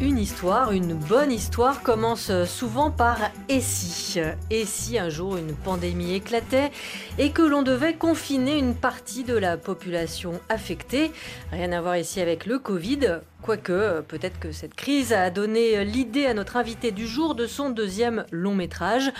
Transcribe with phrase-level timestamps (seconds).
[0.00, 5.54] Une histoire, une bonne histoire commence souvent par et si Et si un jour une
[5.54, 6.70] pandémie éclatait
[7.18, 11.10] et que l'on devait confiner une partie de la population affectée?
[11.50, 16.26] Rien à voir ici avec le Covid, quoique peut-être que cette crise a donné l'idée
[16.26, 19.12] à notre invité du jour de son deuxième long métrage.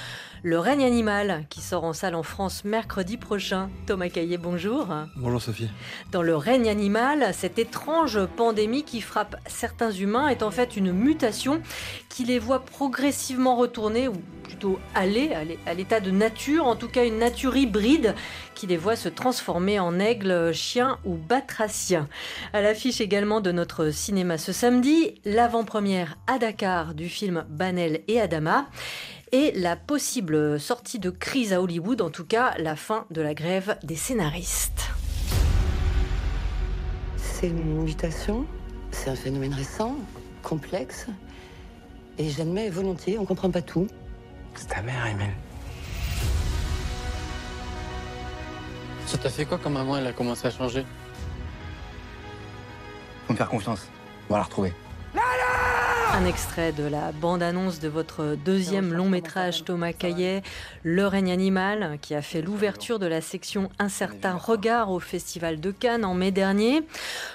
[0.45, 3.71] Le règne animal, qui sort en salle en France mercredi prochain.
[3.87, 4.87] Thomas Caillé, bonjour.
[5.17, 5.69] Bonjour Sophie.
[6.13, 10.93] Dans le règne animal, cette étrange pandémie qui frappe certains humains est en fait une
[10.93, 11.61] mutation
[12.09, 15.33] qui les voit progressivement retourner, ou plutôt aller
[15.67, 18.15] à l'état de nature, en tout cas une nature hybride
[18.55, 22.09] qui les voit se transformer en aigle, chien ou batracien.
[22.53, 28.19] À l'affiche également de notre cinéma ce samedi, l'avant-première à Dakar du film Banel et
[28.19, 28.67] Adama
[29.33, 33.35] et la possible sortie de crise à Hollywood, en tout cas la fin de la
[33.35, 34.89] grève des scénaristes.
[37.19, 38.47] C'est une mutation,
[38.93, 39.95] c'est un phénomène récent,
[40.43, 41.09] complexe,
[42.17, 43.89] et j'admets volontiers, on comprend pas tout.
[44.55, 45.35] C'est ta mère, Emile.
[49.05, 50.87] Ça t'a fait quoi quand maman elle a commencé à changer?
[53.27, 53.87] Faut me faire confiance.
[54.29, 54.73] On va la retrouver.
[56.15, 60.43] Un extrait de la bande-annonce de votre deuxième long métrage Thomas Caillet,
[60.83, 65.61] Le règne animal, qui a fait l'ouverture de la section Un certain regard au Festival
[65.61, 66.83] de Cannes en mai dernier.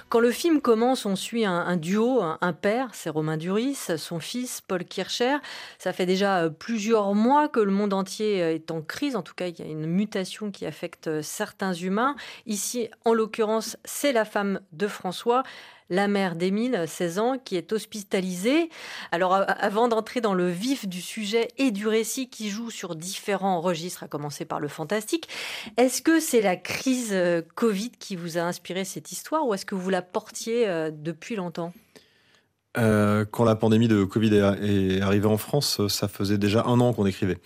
[0.08, 4.60] Quand le film commence, on suit un, duo, un, père, c'est Romain Duris, son fils
[4.60, 5.36] Paul Kircher.
[5.78, 9.16] Ça fait déjà plusieurs mois que le monde entier est en crise.
[9.16, 12.16] En tout cas, il y a une mutation qui affecte certains humains.
[12.46, 15.42] Ici, en l'occurrence, c'est la femme de François
[15.90, 18.70] la mère d'Émile, 16 ans, qui est hospitalisée.
[19.12, 23.60] Alors avant d'entrer dans le vif du sujet et du récit qui joue sur différents
[23.60, 25.28] registres, à commencer par le fantastique,
[25.76, 29.66] est-ce que c'est la crise euh, Covid qui vous a inspiré cette histoire ou est-ce
[29.66, 31.72] que vous la portiez euh, depuis longtemps?
[32.76, 36.92] Euh, quand la pandémie de Covid est, arrivée en France, ça faisait déjà un an
[36.92, 37.38] qu'on écrivait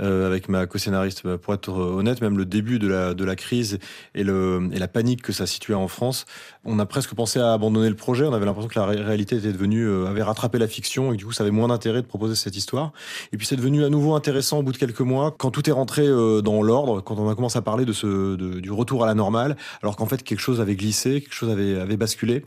[0.00, 1.36] avec ma co-scénariste.
[1.36, 3.78] Pour être honnête, même le début de la, crise
[4.16, 6.24] et la panique que ça situait en France,
[6.64, 8.24] on a presque pensé à abandonner le projet.
[8.24, 11.26] On avait l'impression que la réalité était devenue, euh, avait rattrapé la fiction et du
[11.26, 12.92] coup, ça avait moins d'intérêt de proposer cette histoire.
[13.32, 15.72] Et puis, c'est devenu à nouveau intéressant au bout de quelques mois quand tout est
[15.72, 19.04] rentré euh, dans l'ordre, quand on a commencé à parler de ce, de, du retour
[19.04, 22.44] à la normale, alors qu'en fait, quelque chose avait glissé, quelque chose avait, avait basculé.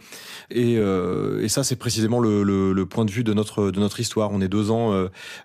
[0.50, 3.80] Et, euh, et ça, c'est précisément le, le, le, point de vue de notre, de
[3.80, 4.32] notre histoire.
[4.32, 4.94] On est deux ans,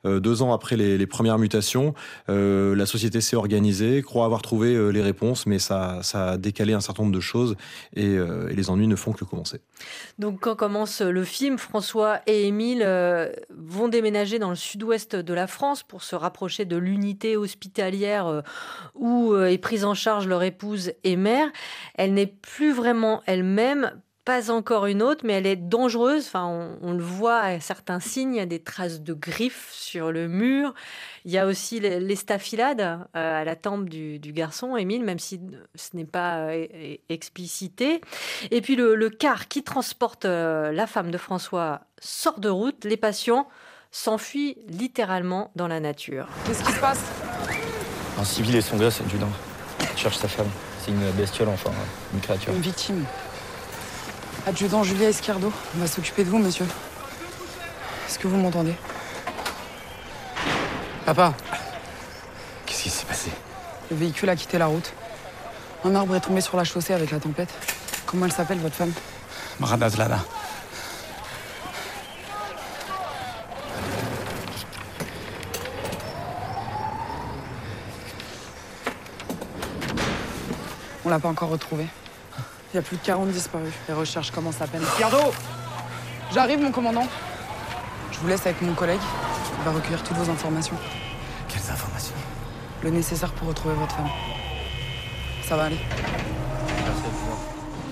[0.05, 1.95] euh, deux ans après les, les premières mutations.
[2.29, 6.37] Euh, la société s'est organisée, croit avoir trouvé euh, les réponses, mais ça, ça a
[6.37, 7.57] décalé un certain nombre de choses
[7.95, 9.61] et, euh, et, les ennuis ne font que commencer.
[10.19, 12.87] Donc quand commence le film, François et Émile
[13.51, 18.43] vont déménager dans le sud-ouest de la France pour se rapprocher de l'unité hospitalière
[18.95, 21.49] où est prise en charge leur épouse et mère.
[21.95, 23.93] Elle n'est plus vraiment elle-même
[24.25, 26.27] pas encore une autre, mais elle est dangereuse.
[26.27, 28.35] Enfin, on, le voit à certains signes.
[28.35, 30.75] Il y a des traces de griffes sur le mur.
[31.25, 35.41] Il y a aussi l'estafilade euh, à la tempe du, garçon, Émile, même si
[35.75, 36.67] ce n'est pas euh,
[37.09, 38.01] explicité.
[38.51, 42.85] Et puis le, car qui transporte euh, la femme de François sort de route.
[42.85, 43.49] Les patients
[43.91, 46.29] s'enfuient littéralement dans la nature.
[46.47, 47.03] Qu'est-ce qui se passe?
[48.19, 49.31] Un civil et son gosse adjudant.
[49.97, 50.51] cherche sa femme.
[50.85, 51.71] C'est une bestiole, enfin,
[52.15, 52.53] une créature.
[52.55, 53.05] Une victime.
[54.47, 56.65] Adjudant Julia Escardo, on va s'occuper de vous, monsieur.
[58.09, 58.75] Est-ce que vous m'entendez?
[61.05, 61.35] Papa
[62.65, 63.31] Qu'est-ce qui s'est passé?
[63.91, 64.93] Le véhicule a quitté la route.
[65.85, 67.51] Un arbre est tombé sur la chaussée avec la tempête.
[68.07, 68.93] Comment elle s'appelle, votre femme?
[69.61, 70.19] Maradazlada.
[81.05, 81.87] On l'a pas encore retrouvée.
[82.73, 83.73] Il y a plus de 40 disparus.
[83.89, 84.83] Les recherches commencent à peine.
[84.99, 85.19] Gardo
[86.33, 87.07] J'arrive, mon commandant.
[88.13, 89.01] Je vous laisse avec mon collègue.
[89.59, 90.77] Il va recueillir toutes vos informations.
[91.49, 92.15] Quelles informations?
[92.83, 94.09] Le nécessaire pour retrouver votre femme.
[95.49, 95.79] Ça va aller.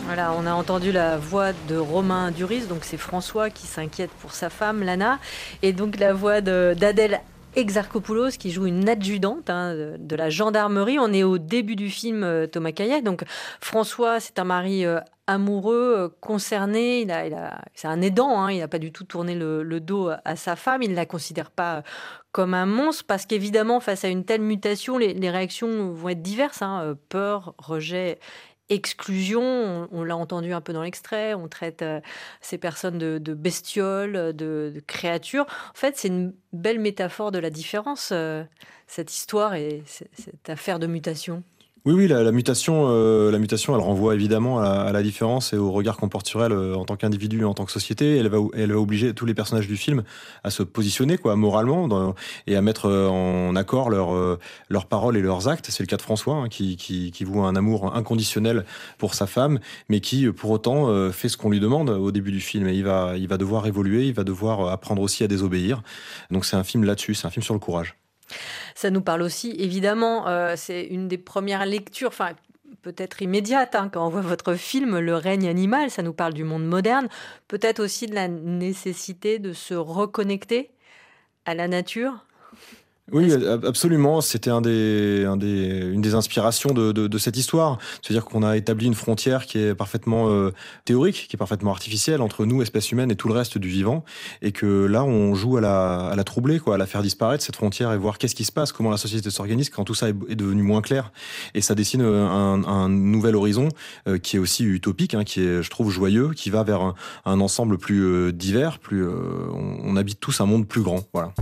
[0.07, 4.33] Voilà, on a entendu la voix de Romain Duris, donc c'est François qui s'inquiète pour
[4.33, 5.19] sa femme, Lana,
[5.61, 7.21] et donc la voix d'Adèle
[7.59, 10.99] Exarchopoulos qui joue une adjudante hein, de, la gendarmerie.
[10.99, 13.03] On est au début du film Thomas Caillet.
[13.03, 13.25] Donc
[13.61, 14.85] François, c'est un mari
[15.27, 17.01] amoureux, concerné.
[17.01, 18.41] Il a, c'est un aidant.
[18.41, 18.53] Hein.
[18.53, 20.83] il n'a pas du tout tourné le, dos à sa femme.
[20.83, 21.83] Il ne la considère pas
[22.31, 26.63] comme un monstre parce qu'évidemment, face à une telle mutation, les, réactions vont être diverses.
[26.63, 26.97] Hein.
[27.09, 28.21] peur, rejet
[28.71, 32.01] exclusion, on, l'a entendu un peu dans l'extrait, on traite euh,
[32.41, 35.47] ces personnes de, bestioles, de, créatures.
[35.71, 38.45] En fait, c'est une belle métaphore de la différence, euh,
[38.87, 41.43] cette histoire et cette affaire de mutation.
[41.85, 45.71] Oui, oui, la, mutation, euh, la mutation, elle renvoie évidemment à, la différence et au
[45.71, 48.17] regard qu'on porte sur elle euh, en tant qu'individu, en tant que société.
[48.17, 50.03] Elle va, elle obliger tous les personnages du film
[50.45, 52.15] à se positionner, quoi, moralement,
[52.47, 55.71] et à mettre euh, en accord leurs paroles et leurs actes.
[55.71, 58.65] C'est le cas de François, hein, qui, qui, qui voue un amour inconditionnel
[58.99, 62.41] pour sa femme, mais qui, pour autant, fait ce qu'on lui demande au début du
[62.41, 62.67] film.
[62.69, 65.83] Et il va, il va devoir évoluer, il va devoir apprendre aussi à désobéir.
[66.31, 67.97] Donc c'est un film là-dessus, c'est un film sur le courage.
[68.75, 72.33] Ça nous parle aussi, évidemment, euh, c'est une des premières lectures, enfin
[72.83, 76.45] peut-être immédiate, hein, quand on voit votre film Le règne animal, ça nous parle du
[76.45, 77.09] monde moderne,
[77.49, 80.71] peut-être aussi de la nécessité de se reconnecter
[81.45, 82.25] à la nature
[83.13, 83.33] oui,
[83.67, 84.21] absolument.
[84.21, 87.79] C'était un des, un des, une des inspirations de, de, de cette histoire.
[88.03, 90.53] C'est-à-dire qu'on a établi une frontière qui est parfaitement euh,
[90.85, 94.05] théorique, qui est parfaitement artificielle entre nous, espèce humaine, et tout le reste du vivant.
[94.43, 97.43] Et que là, on joue à la, à la troubler, quoi, à la faire disparaître,
[97.43, 100.09] cette frontière, et voir qu'est-ce qui se passe, comment la société s'organise quand tout ça
[100.09, 101.13] est, devenu moins clair.
[101.55, 103.69] Et ça dessine euh, un, un nouvel horizon
[104.07, 106.95] euh, qui est aussi utopique, hein, qui est, je trouve, joyeux, qui va vers un,
[107.25, 111.01] un ensemble plus divers, plus, on, on habite tous un monde plus grand.
[111.13, 111.33] Voilà.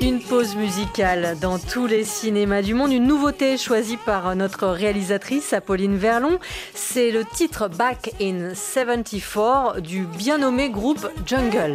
[0.00, 2.92] Une pause musicale dans tous les cinémas du monde.
[2.92, 6.38] Une nouveauté choisie par notre réalisatrice Apolline Verlon.
[6.72, 11.74] C'est le titre Back in 74 du bien nommé groupe Jungle.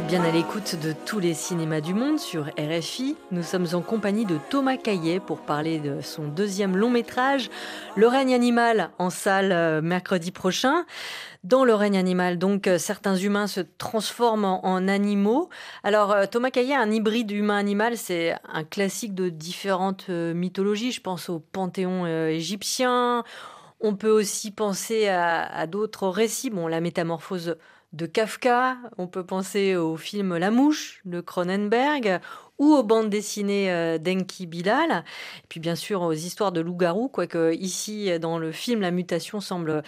[0.00, 3.16] Bien à l'écoute de tous les cinémas du monde sur RFI.
[3.30, 7.48] Nous sommes en compagnie de Thomas Caillet pour parler de son deuxième long métrage,
[7.94, 10.84] Le règne animal, en salle euh, mercredi prochain.
[11.44, 15.48] Dans le règne animal, donc, euh, certains humains se transforment en, animaux.
[15.84, 20.90] Alors, euh, Thomas Caillet, un hybride humain-animal, c'est un classique de différentes mythologies.
[20.90, 23.22] Je pense au panthéon égyptien.
[23.80, 26.50] On peut aussi penser à, à d'autres récits.
[26.50, 27.56] Bon, la métamorphose
[27.94, 32.20] de Kafka, on peut penser au film La Mouche de Cronenberg
[32.58, 35.04] ou aux bandes dessinées euh, d'Enki Bilal,
[35.38, 39.40] et puis bien sûr aux histoires de loup-garou, quoique ici dans le film la mutation
[39.40, 39.82] semble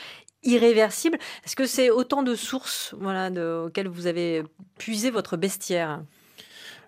[0.45, 1.19] irréversible.
[1.45, 3.29] Est-ce que c'est autant de sources voilà,
[3.65, 4.45] auxquelles vous avez
[4.79, 6.01] puisé votre bestiaire?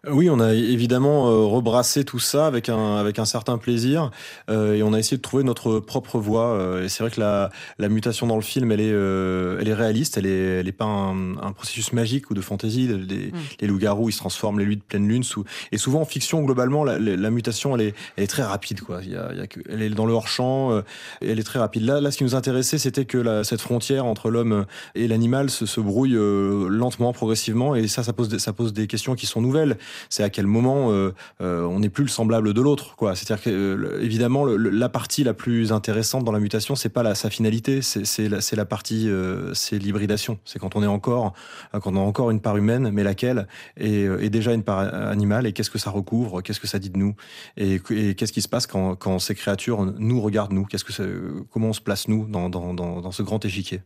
[0.07, 4.11] Oui, on a évidemment euh, rebrassé tout ça avec un, avec un certain plaisir
[4.49, 6.52] euh, et on a essayé de trouver notre propre voie.
[6.52, 9.75] Euh, et c'est vrai que la, la mutation dans le film, elle est, elle est
[9.75, 12.87] réaliste, elle est, elle est pas un, un processus magique ou de fantaisie.
[12.87, 13.33] Les, mm.
[13.61, 15.25] les loups-garous, ils se transforment les nuits de pleine lune.
[15.25, 18.81] Sous, et souvent en fiction, globalement, la, la, mutation, elle est, elle est très rapide.
[18.83, 19.00] Quoi.
[19.02, 20.83] Il y a, il y a elle est dans le hors-champ,
[21.21, 21.83] elle est très rapide.
[21.83, 24.64] Là, là, ce qui nous intéressait, c'était que la, cette frontière entre l'homme
[24.95, 27.75] et l'animal se, se brouille lentement, progressivement.
[27.75, 29.76] Et ça, ça pose, ça pose des questions qui sont nouvelles
[30.09, 32.97] c'est à quel moment euh, euh, on n'est plus le semblable de l'autre.
[32.97, 33.14] quoi.
[33.14, 37.14] C'est-à-dire que euh, évidemment la partie la plus intéressante dans la mutation, c'est pas la,
[37.14, 39.11] sa finalité, c'est la, partie,
[39.54, 40.38] c'est l'hybridation.
[40.45, 41.33] C'est quand on est encore,
[41.73, 45.52] quand on a encore une part humaine, mais laquelle est, déjà une part animale et
[45.52, 47.14] qu'est-ce que ça recouvre, qu'est-ce que ça dit de nous
[47.57, 51.73] et, qu'est-ce qui se passe quand, ces créatures nous regardent nous, qu'est-ce que comment on
[51.73, 53.83] se place nous dans, dans, dans, ce grand échiquier?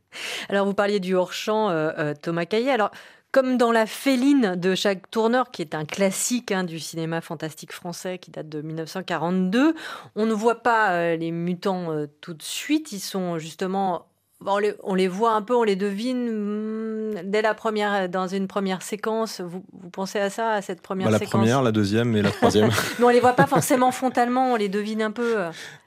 [0.49, 1.71] Alors vous parliez du hors champ,
[2.21, 2.71] Thomas Caillet.
[2.71, 2.91] Alors
[3.33, 7.73] comme dans La Féline de Jacques Tourneur, qui est un classique hein, du cinéma fantastique
[7.73, 9.75] français qui date de 1942,
[10.15, 12.93] on ne voit pas euh, les mutants euh, tout de suite.
[12.93, 14.07] Ils sont justement
[14.47, 18.83] on les, voit un peu, on les devine hmm, dès la première, dans une première
[18.83, 19.41] séquence.
[19.41, 22.31] Vous, pensez à ça, à cette première bah, séquence La première, la deuxième et la
[22.31, 22.71] troisième.
[22.99, 25.37] Mais on les voit pas forcément frontalement, on les devine un peu.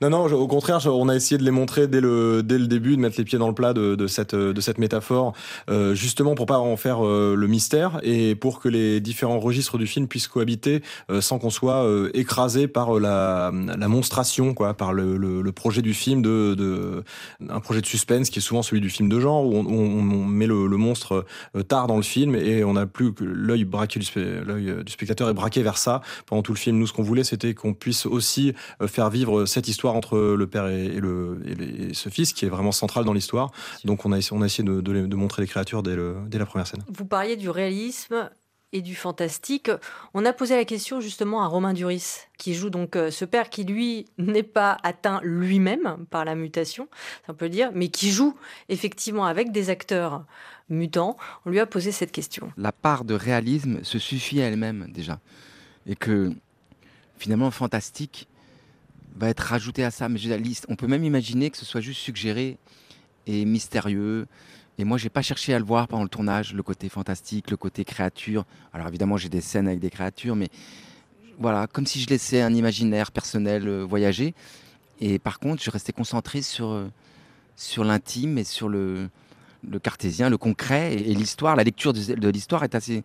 [0.01, 2.95] Non, non, au contraire, on a essayé de les montrer dès le, dès le début,
[2.95, 5.33] de mettre les pieds dans le plat de, cette, de cette métaphore,
[5.69, 9.77] euh, justement pour pas en faire euh, le mystère et pour que les différents registres
[9.77, 14.93] du film puissent cohabiter euh, sans qu'on soit écrasé par la, la monstration, quoi, par
[14.93, 17.03] le, le, projet du film de, de,
[17.49, 20.47] un projet de suspense qui est souvent celui du film de genre, où on, met
[20.47, 21.25] le, monstre
[21.55, 24.91] euh, tard dans le film et on n'a plus que l'œil braqué du, euh, du,
[24.91, 26.77] spectateur est braqué vers ça pendant tout le film.
[26.77, 30.47] Nous, ce qu'on voulait, c'était qu'on puisse aussi euh, faire vivre cette histoire entre le
[30.47, 33.51] père et, le, et, ce fils, qui est vraiment central dans l'histoire.
[33.83, 36.45] Donc, on a, on a essayé de, de, montrer les créatures dès, le, dès la
[36.45, 36.83] première scène.
[36.89, 38.29] Vous parliez du réalisme
[38.73, 39.71] et du fantastique.
[40.13, 43.49] On a posé la question justement à Romain Duris, qui joue donc euh, ce père
[43.49, 46.87] qui, lui, n'est pas atteint lui-même par la mutation,
[47.27, 48.35] on peut dire, mais qui joue
[48.69, 50.25] effectivement avec des acteurs
[50.69, 51.15] mutants.
[51.45, 52.51] On lui a posé cette question.
[52.57, 55.19] La part de réalisme se suffit à elle-même déjà.
[55.87, 56.33] Et que
[57.17, 58.27] finalement, fantastique
[59.15, 60.09] va être rajouté à ça.
[60.09, 62.57] Mais la liste, on peut même imaginer que ce soit juste suggéré
[63.27, 64.27] et mystérieux
[64.77, 67.57] et moi, j'ai pas cherché à le voir pendant le tournage, le côté fantastique, le
[67.57, 68.45] côté créature.
[68.73, 70.49] Alors évidemment, j'ai des scènes avec des créatures, mais
[71.39, 74.33] voilà, comme si je laissais un imaginaire personnel euh, voyager.
[74.99, 76.87] Et par contre, je restais concentré sur, euh,
[77.55, 79.09] sur l'intime et sur le,
[79.69, 81.55] le cartésien, le concret et, l'histoire.
[81.55, 83.03] La lecture de l'histoire est assez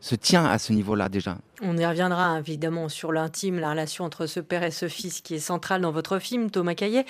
[0.00, 1.38] se tient à ce niveau-là déjà.
[1.62, 5.34] On y reviendra évidemment sur l'intime, la relation entre ce père et ce fils qui
[5.34, 7.06] est centrale dans votre film, Thomas Caillet.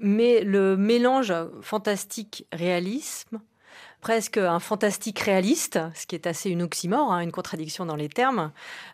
[0.00, 3.40] Mais le mélange fantastique-réalisme,
[4.00, 8.08] presque un fantastique réaliste, ce qui est assez une oxymore, hein, une contradiction dans les
[8.08, 8.52] termes.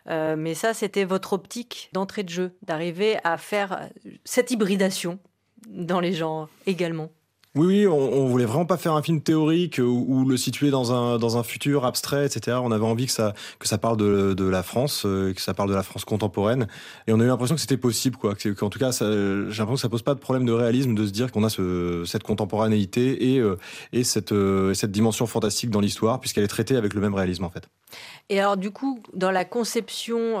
[0.09, 3.89] Euh, mais ça, c'était votre optique d'entrée de jeu, d'arriver à faire
[4.25, 5.19] cette hybridation
[5.67, 7.09] dans les genres également.
[7.55, 10.91] Oui, oui, on, on, voulait vraiment pas faire un film théorique ou, le situer dans
[10.91, 12.57] un dans un futur abstrait, etc.
[12.63, 15.53] On avait envie que ça que ça parle de, de la France, euh, que ça
[15.53, 16.65] parle de la France contemporaine,
[17.05, 18.33] et on a eu l'impression que c'était possible, quoi.
[18.57, 21.11] Qu'en tout cas, j'ai l'impression que ça pose pas de problème de réalisme de se
[21.11, 23.59] dire qu'on a ce, cette contemporanéité et euh,
[23.91, 27.43] et cette euh, cette dimension fantastique dans l'histoire, puisqu'elle est traitée avec le même réalisme
[27.43, 27.69] en fait.
[28.29, 30.39] Et alors, du coup, dans la conception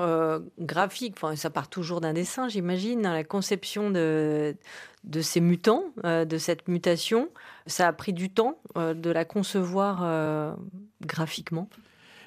[0.59, 4.55] graphique, enfin, ça part toujours d'un dessin, j'imagine, dans la conception de
[5.03, 7.29] de ces mutants, euh, de cette mutation.
[7.67, 10.53] Ça a pris du temps euh, de la concevoir euh,
[11.01, 11.69] graphiquement?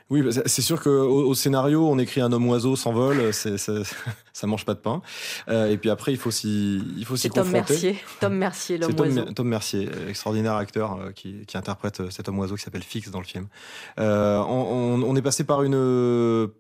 [0.09, 3.51] Oui, bah, c'est sûr qu'au au scénario, on écrit un homme oiseau s'envole, ça,
[4.33, 5.03] ça mange pas de pain.
[5.49, 7.51] Euh, et puis après, il faut s'y, il faut s'y confronter.
[7.51, 9.25] Tom Mercier, Tom Mercier, l'homme Tom, oiseau.
[9.33, 13.11] Tom Mercier, extraordinaire acteur euh, qui, qui, interprète euh, cet homme oiseau qui s'appelle Fix
[13.11, 13.47] dans le film.
[13.99, 15.75] Euh, on, on, est passé par une,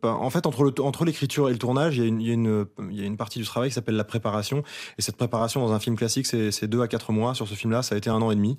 [0.02, 2.30] en fait, entre, le, entre l'écriture et le tournage, il y, a une, il, y
[2.30, 4.64] a une, il y a une partie du travail qui s'appelle la préparation.
[4.98, 7.34] Et cette préparation dans un film classique, c'est deux à quatre mois.
[7.34, 8.58] Sur ce film-là, ça a été un an et demi,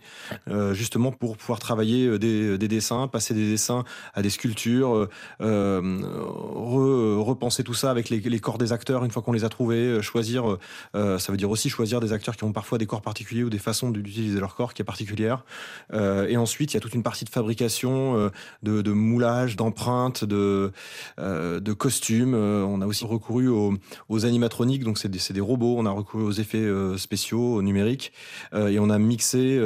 [0.71, 5.07] justement pour pouvoir travailler des, des, dessins, passer des dessins à des sculptures euh,
[7.19, 10.01] repenser tout ça avec les, corps des acteurs une fois qu'on les a trouvés, euh,
[10.01, 10.59] choisir, euh,
[10.95, 13.49] euh, ça veut dire aussi choisir des acteurs qui ont parfois des corps particuliers ou
[13.49, 15.43] des façons d'utiliser leur corps qui est particulière.
[15.93, 18.31] et ensuite, il y a toute une partie de fabrication,
[18.63, 20.71] de, moulage, d'empreintes, de,
[21.17, 22.33] de costumes.
[22.33, 25.75] on a aussi recouru aux, animatroniques, donc c'est des, des, robots.
[25.77, 26.67] On a recouru aux effets
[26.97, 28.11] spéciaux, numériques,
[28.55, 29.59] et on a mixé,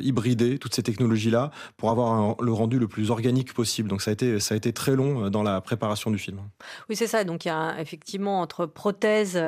[0.00, 3.88] hybridé toutes ces technologies-là pour avoir le rendu le plus organique possible.
[3.88, 6.40] Donc ça a été, ça a été très long dans la préparation du film.
[6.88, 7.24] Oui, c'est ça.
[7.24, 9.40] Donc il y a effectivement entre prothèse,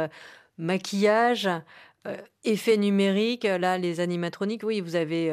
[0.58, 1.48] maquillage,
[2.44, 5.32] effets numériques, là, les animatroniques, oui, vous avez,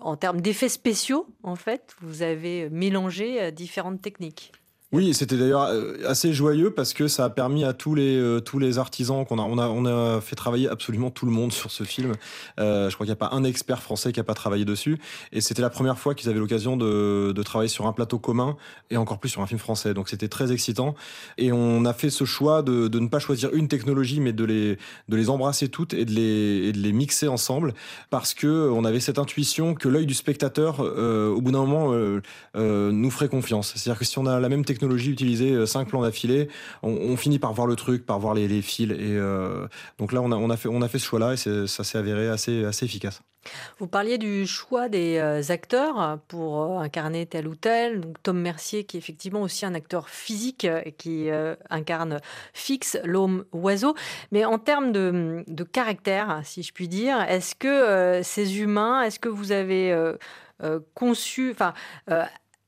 [0.00, 4.52] en termes d'effets spéciaux, en fait, vous avez mélangé différentes techniques.
[4.92, 8.40] Oui, c'était d'ailleurs euh, assez joyeux parce que ça a permis à tous les euh,
[8.40, 11.50] tous les artisans qu'on a on a on a fait travailler absolument tout le monde
[11.60, 12.12] sur ce film.
[12.60, 14.98] Euh, je crois qu'il n'y a pas un expert français qui a pas travaillé dessus
[15.32, 18.58] et c'était la première fois qu'ils avaient l'occasion de, de travailler sur un plateau commun
[18.90, 19.94] et encore plus sur un film français.
[19.94, 20.94] Donc c'était très excitant
[21.38, 24.44] et on a fait ce choix de, de ne pas choisir une technologie mais de
[24.44, 24.76] les
[25.08, 27.72] de les embrasser toutes et de les de les mixer ensemble
[28.10, 31.94] parce que on avait cette intuition que l'œil du spectateur au bout d'un moment
[32.54, 33.72] nous ferait confiance.
[33.74, 36.48] C'est-à-dire que si on a la même technologie utiliser euh, cinq plans d'affilée,
[36.82, 38.90] on, finit par voir le truc, par voir les, fils.
[38.90, 39.66] Et euh,
[39.98, 42.64] donc là, on a, fait, on a fait ce choix-là et ça s'est avéré assez,
[42.64, 43.22] assez efficace.
[43.80, 48.00] Vous parliez du choix des euh, acteurs pour incarner tel ou tel.
[48.00, 51.28] Donc Tom Mercier, qui est effectivement aussi un acteur physique, qui
[51.68, 52.20] incarne
[52.52, 53.94] Fix, l'homme oiseau.
[54.30, 59.18] Mais en termes de, de, caractère, si je puis dire, est-ce que ces humains, est-ce
[59.18, 59.92] que vous avez
[60.94, 61.74] conçu, enfin,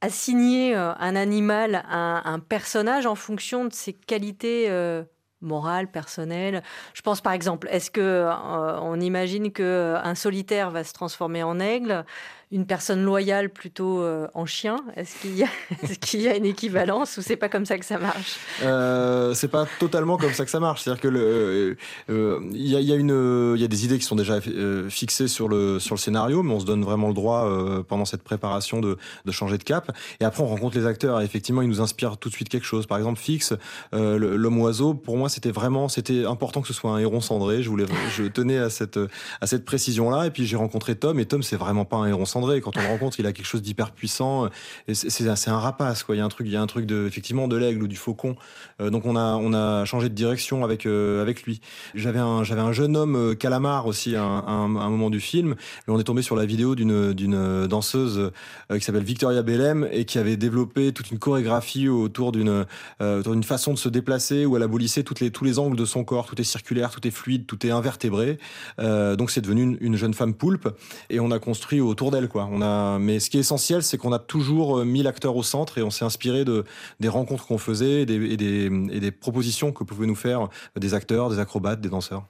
[0.05, 5.03] assigner euh, un animal à un personnage en fonction de ses qualités euh,
[5.41, 6.63] morales, personnelles.
[6.93, 11.43] Je pense par exemple, est-ce que euh, on imagine que un solitaire va se transformer
[11.43, 12.05] en aigle?
[12.51, 17.37] Une personne loyale plutôt euh, en chien Est-ce qu'il y, a une équivalence ou c'est
[17.37, 18.37] pas comme ça que ça marche?
[18.63, 20.83] Euh, C'est pas totalement comme ça que ça marche.
[20.83, 21.77] C'est-à-dire que le,
[22.11, 26.55] euh, il y, a, des idées qui sont déjà euh, fixées sur le scénario, mais
[26.55, 27.49] on se donne vraiment le droit
[27.89, 28.97] pendant cette préparation de,
[29.31, 29.91] changer de cap.
[30.21, 32.67] Et après, on rencontre les acteurs et effectivement, ils nous inspirent tout de suite quelque
[32.67, 32.87] chose.
[32.87, 33.53] Par exemple, Fix,
[33.93, 34.95] l'homme oiseau.
[34.95, 37.63] Pour moi, c'était vraiment, c'était important que ce soit un héron cendré.
[37.63, 38.99] Je tenais à cette
[39.41, 40.27] à cette précision là.
[40.27, 42.81] Et puis j'ai rencontré Tom et Tom, c'est vraiment pas un héron cendré quand on
[42.81, 44.49] le rencontre, il a quelque chose d'hyper puissant.
[44.93, 46.15] C'est un rapace, quoi.
[46.15, 47.89] Il y a un truc, il y a un truc de, effectivement, de l'aigle ou
[47.89, 48.37] du faucon.
[48.81, 51.61] Euh, donc on a, on a changé de direction avec, euh, avec lui.
[51.95, 55.55] J'avais un, j'avais un jeune homme euh, calamar aussi à un, moment du film.
[55.87, 58.31] Mais on est tombé sur la vidéo d'une, d'une danseuse
[58.73, 62.67] qui s'appelle Victoria Bellem et qui avait développé toute une chorégraphie autour d'une,
[63.01, 65.85] autour d'une façon de se déplacer où elle abolissait toutes les, tous les angles de
[65.85, 66.27] son corps.
[66.27, 68.39] Tout est circulaire, tout est fluide, tout est invertébré.
[68.79, 70.69] donc c'est devenu une, une jeune femme poulpe
[71.11, 74.13] et on a construit autour d'elle on a, mais ce qui est essentiel, c'est qu'on
[74.13, 76.65] a toujours euh, mis l'acteur au centre et on s'est inspiré de
[77.01, 81.31] des rencontres qu'on faisait et des, et des propositions que pouvaient nous faire des acteurs,
[81.31, 82.27] des acrobates, des danseurs.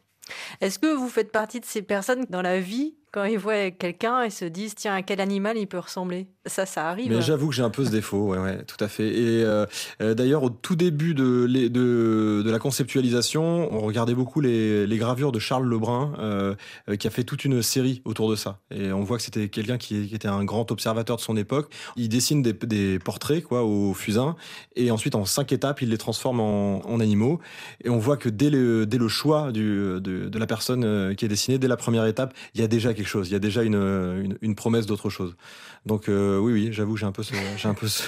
[0.60, 4.22] Est-ce que vous faites partie de ces personnes dans la vie quand ils voient quelqu'un
[4.22, 6.26] et se disent tiens à quel animal il peut ressembler?
[6.46, 8.88] Ça ça arrive mais j'avoue que j'ai un peu ce défaut ouais, ouais tout à
[8.88, 9.06] fait.
[9.06, 9.66] Et euh,
[10.02, 14.98] euh, d'ailleurs au tout début de, de, de la conceptualisation on regardait beaucoup les, les
[14.98, 16.54] gravures de Charles Lebrun euh,
[16.98, 18.58] qui a fait toute une série autour de ça.
[18.72, 21.72] Et on voit que c'était quelqu'un qui, qui, était un grand observateur de son époque.
[21.96, 24.34] Il dessine des, des, portraits quoi au fusain
[24.74, 27.38] et ensuite en cinq étapes il les transforme en, en animaux.
[27.84, 31.24] Et on voit que dès le, dès le choix du, de, de la personne qui
[31.24, 33.28] est dessinée dès la première étape il y a déjà quelque chose.
[33.28, 35.34] Il y a déjà une, une, promesse d'autre chose.
[35.86, 38.04] Donc euh, oui, oui, j'avoue, j'ai un peu ce, j'ai un peu ce,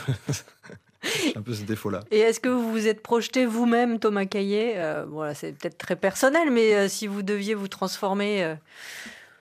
[1.36, 2.00] un peu ce défaut-là.
[2.10, 5.96] Et est-ce que vous vous êtes projeté vous-même, Thomas Caillet euh, Voilà, c'est peut-être très
[5.96, 8.56] personnel, mais euh, si vous deviez vous transformer,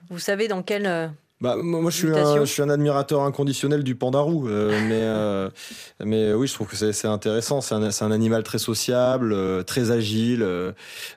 [0.09, 3.95] vous savez dans quel bah, moi, je suis, un, je suis un admirateur inconditionnel du
[3.95, 5.03] pandarou, mais,
[6.03, 7.59] mais oui, je trouve que c'est intéressant.
[7.59, 10.41] C'est un, un, animal très sociable, très agile,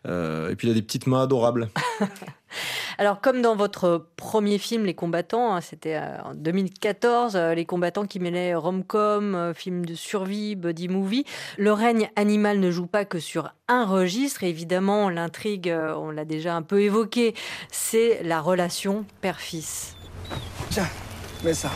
[0.04, 1.68] et puis il a des petites mains adorables.
[2.98, 7.64] Alors, comme dans votre premier film, Les combattants, hein, c'était euh, en 2014, euh, Les
[7.64, 11.24] combattants qui mêlaient rom-com, euh, film de survie, buddy movie,
[11.56, 14.44] le règne animal ne joue pas que sur un registre.
[14.44, 17.34] évidemment, l'intrigue, on l'a déjà un peu évoqué,
[17.70, 19.94] c'est la relation père-fils.
[20.70, 20.88] Tiens,
[21.44, 21.70] mets ça.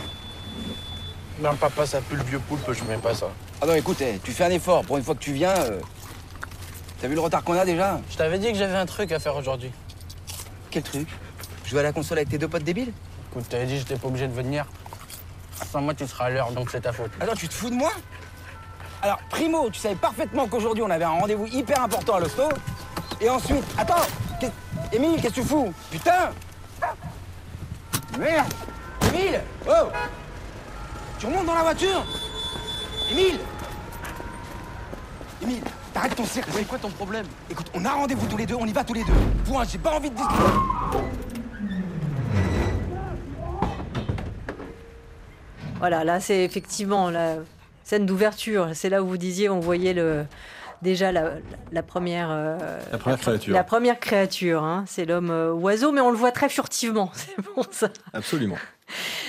[1.40, 3.30] Non, papa, ça pue le vieux poulpe, je mets pas ça.
[3.61, 4.85] Ah non, écoute, eh, tu fais un effort.
[4.85, 5.54] Pour une fois que tu viens,
[7.00, 8.00] t'as vu le retard qu'on a déjà?
[8.11, 9.70] Je t'avais dit que j'avais un truc à faire aujourd'hui.
[10.72, 11.06] Quel truc?
[11.66, 12.94] Jouer à la console avec tes deux potes débiles?
[13.30, 14.64] Écoute, t'avais dit que j'étais pas obligé de venir.
[15.70, 17.11] Sans moi, tu seras à l'heure, donc c'est ta faute.
[17.20, 17.92] Alors, tu te fous de moi?
[19.02, 22.48] Alors, primo, tu savais parfaitement qu'aujourd'hui, on avait un rendez-vous hyper important à l'hosto.
[23.20, 24.00] Et ensuite, attends
[24.92, 25.74] Émile, qu'est-ce que tu fous?
[25.90, 26.30] Putain!
[28.18, 28.52] Merde!
[29.08, 29.40] Émile!
[29.68, 29.88] Oh!
[31.18, 32.02] Tu remontes dans la voiture!
[33.11, 33.38] Émile!
[35.42, 38.55] Émile T'arrêtes ton cirque C'est quoi ton problème Écoute, on a rendez-vous tous les deux,
[38.55, 39.12] on y va tous les deux.
[39.44, 40.42] Point, j'ai pas envie de discuter.
[45.78, 47.37] Voilà, là c'est effectivement la
[47.83, 48.70] scène d'ouverture.
[48.72, 50.24] C'est là où vous disiez, on voyait le,
[50.83, 52.57] déjà la, première, euh,
[52.90, 53.55] la première créature.
[53.55, 54.85] La première créature, hein.
[54.87, 57.11] c'est l'homme euh, oiseau, mais on le voit très furtivement.
[57.14, 57.88] C'est pour ça.
[58.12, 58.57] Absolument.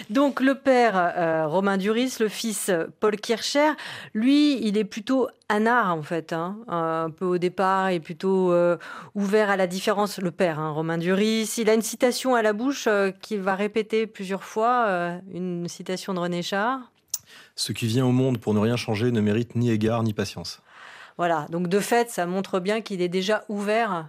[0.10, 3.72] Donc le père euh, Romain Duris, le fils Paul Kircher,
[4.14, 6.58] lui, il est plutôt anard en fait, hein.
[6.68, 8.78] un peu au départ, et plutôt euh,
[9.16, 10.20] ouvert à la différence.
[10.20, 13.56] Le père, hein, Romain Duris, il a une citation à la bouche euh, qu'il va
[13.56, 14.88] répéter plusieurs fois,
[15.32, 16.80] une citation de René Char.
[17.56, 20.62] Ce qui vient au monde pour ne rien changer ne mérite ni égard ni patience.
[21.18, 24.08] Voilà, donc de fait, ça montre bien qu'il est déjà ouvert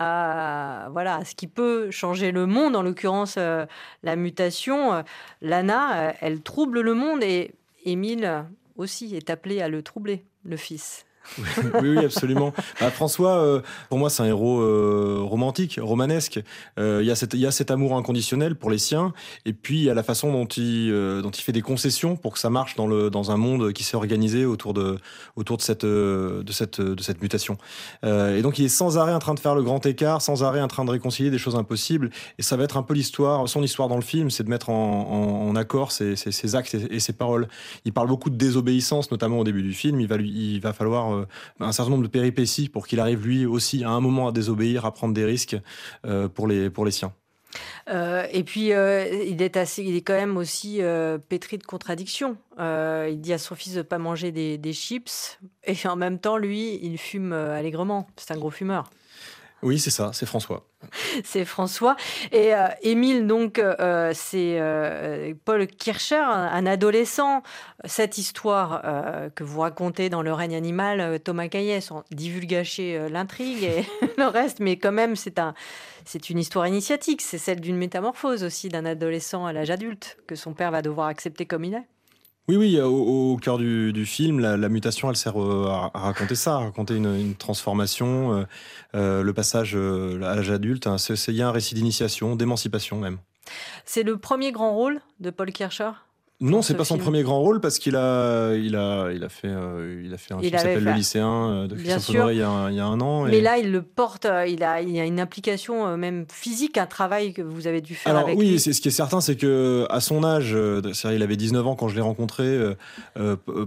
[0.00, 3.66] à, voilà, ce qui peut changer le monde, en l'occurrence euh,
[4.02, 4.94] la mutation.
[4.94, 5.02] Euh,
[5.42, 7.52] Lana, euh, elle trouble le monde et
[7.84, 11.04] Émile aussi est appelé à le troubler, le fils
[11.38, 12.52] oui, oui, absolument.
[12.80, 16.40] Bah, François, euh, pour moi, c'est un héros euh, romantique, romanesque.
[16.78, 19.12] Euh, il y, a cet, y a cet amour inconditionnel pour les siens,
[19.44, 20.90] et puis il y a la façon dont il,
[21.22, 23.84] dont il fait des concessions pour que ça marche dans, le, dans un monde qui
[23.84, 24.98] s'est organisé autour de,
[25.36, 27.56] autour de, cette, de, cette, de cette mutation.
[28.04, 30.60] et donc, il est sans arrêt en train de faire le grand écart, sans arrêt
[30.60, 32.10] en train de réconcilier des choses impossibles.
[32.38, 34.70] Et ça va être un peu l'histoire, son histoire dans le film, c'est de mettre
[34.70, 37.48] en, en, accord ses, ses, actes et, et, ses paroles.
[37.84, 40.00] Il parle beaucoup de désobéissance, notamment au début du film.
[40.00, 43.26] Il va, lui, il va falloir euh, un certain nombre de péripéties pour qu'il arrive
[43.26, 45.56] lui aussi à un moment à désobéir, à prendre des risques
[46.06, 47.12] euh, pour, les, pour les siens.
[47.88, 50.80] Euh, et puis, il, est assez, il est quand même aussi
[51.28, 52.36] pétri de contradictions.
[52.58, 56.20] il dit à son fils de ne pas manger des, des, chips, et en même
[56.20, 58.06] temps, lui, il fume allègrement.
[58.16, 58.88] C'est un gros fumeur.
[59.62, 60.66] Oui, c'est ça, c'est François.
[61.24, 61.96] c'est François.
[62.32, 67.42] Et euh, Émile, donc, euh, c'est euh, Paul Kircher, un, adolescent.
[67.84, 68.82] Cette histoire
[69.34, 73.86] que vous racontez dans Le règne animal, Thomas Caillet, sans divulgacher l'intrigue et
[74.18, 75.54] le reste, mais quand même, c'est un,
[76.04, 77.22] c'est une histoire initiatique.
[77.22, 81.06] C'est celle d'une métamorphose aussi d'un adolescent à l'âge adulte que son père va devoir
[81.08, 81.86] accepter comme il est.
[82.48, 86.58] Oui, oui, au, cœur du, film, la, mutation, elle sert euh, à, raconter ça, à
[86.58, 88.44] raconter une, transformation, euh,
[88.94, 90.88] euh, le passage à l'âge adulte.
[90.88, 93.18] Hein, c'est un récit d'initiation, d'émancipation même.
[93.84, 95.90] C'est le premier grand rôle de Paul Kircher?
[96.42, 99.48] Non, c'est pas son premier grand rôle parce qu'il a, il a, il a fait,
[99.48, 102.38] euh, il a fait un film qui s'appelle Le lycéen euh, de Christophe Honoré il
[102.38, 103.24] y, a un, il y a un an.
[103.24, 106.86] Mais là, il le porte, euh, il a, il a une implication même physique, un
[106.86, 108.58] travail que vous avez dû faire Alors, avec oui, lui.
[108.58, 111.88] c'est ce qui est certain, c'est que à son âge, il avait 19 ans quand
[111.88, 112.58] je l'ai rencontré,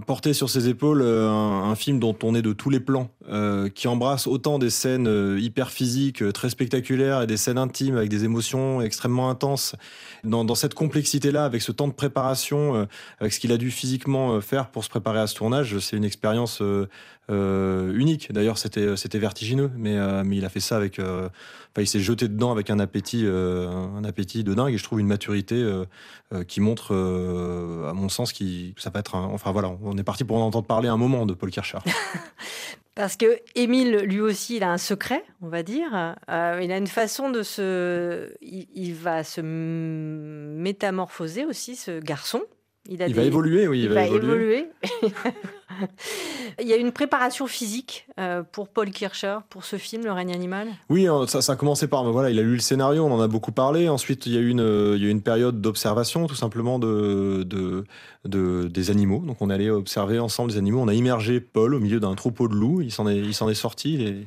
[0.04, 3.08] porter sur ses épaules un, film dont on est de tous les plans,
[3.74, 8.24] qui embrasse autant des scènes hyper physiques, très spectaculaires, et des scènes intimes avec des
[8.24, 9.76] émotions extrêmement intenses.
[10.24, 12.86] Dans, dans cette complexité-là, avec ce temps de préparation euh,
[13.18, 15.78] avec ce qu'il a dû physiquement euh, faire pour se préparer à ce tournage.
[15.78, 18.32] C'est une expérience euh, unique.
[18.32, 20.98] D'ailleurs, c'était c'était vertigineux, mais mais il a fait ça avec.
[20.98, 21.30] Enfin,
[21.78, 25.06] il s'est jeté dedans avec un appétit un appétit de dingue et je trouve une
[25.06, 25.64] maturité
[26.46, 29.14] qui montre, à mon sens, qui ça va être.
[29.14, 31.80] enfin voilà, on est parti pour en entendre parler un moment de Paul Kirchner.
[32.94, 36.14] Parce que Émile, lui aussi, il a un secret, on va dire.
[36.28, 38.32] il a une façon de se.
[38.40, 42.42] il, va se métamorphoser aussi, ce garçon.
[42.88, 43.82] Il, va évoluer, oui.
[43.82, 44.68] Il, va, évoluer.
[46.60, 50.32] il y a une préparation physique euh, pour Paul Kircher pour ce film, Le règne
[50.32, 50.68] animal?
[50.88, 52.04] Oui, hein, ça, ça a commencé par.
[52.04, 53.88] Voilà, il a lu le scénario, on en a beaucoup parlé.
[53.88, 57.42] Ensuite, il y a eu une, il y a une période d'observation, tout simplement, de,
[57.44, 57.84] de,
[58.24, 59.22] de, des animaux.
[59.26, 60.80] Donc, on allait observer ensemble des animaux.
[60.80, 62.80] On a immergé Paul au milieu d'un troupeau de loups.
[62.80, 64.26] Il s'en est, il s'en est sorti.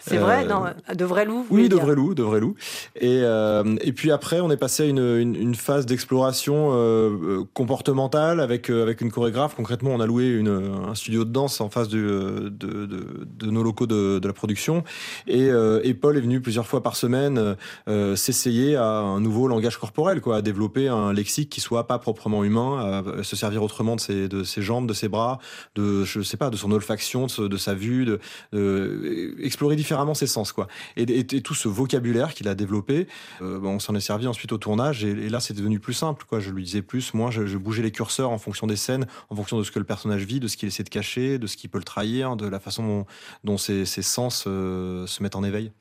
[0.00, 2.56] C'est vrai, non, de vrais loups Oui, de vrais loups, de vrais loups.
[2.96, 8.40] Et, euh, et puis après, on est passé à une, une, phase d'exploration euh, comportementale
[8.40, 9.54] avec, euh, avec une chorégraphe.
[9.54, 10.48] Concrètement, on a loué une,
[10.88, 14.84] un studio de danse en face de, de, de, nos locaux de, de, la production.
[15.26, 17.56] Et, euh, et, Paul est venu plusieurs fois par semaine
[17.88, 21.98] euh, s'essayer à un nouveau langage corporel, quoi, à développer un lexique qui soit pas
[21.98, 25.38] proprement humain, à se servir autrement de ses, de ses jambes, de ses bras,
[25.74, 30.52] de, je sais pas, de son olfaction, de, sa vue, de, explorer différemment ses sens,
[30.52, 30.68] quoi.
[30.96, 33.06] Et, tout ce vocabulaire qu'il a développé,
[33.40, 35.04] on s'en est servi ensuite au tournage.
[35.04, 36.40] Et, là, c'était devenu plus simple, quoi.
[36.40, 39.36] Je lui disais plus, moi, je, je bougeais les curseurs en fonction des scènes, en
[39.36, 41.56] fonction de ce que le personnage vit, de ce qu'il essaie de cacher, de ce
[41.56, 43.06] qu'il peut le trahir, de la façon
[43.44, 45.72] dont, ses, sens euh, se mettent en éveil.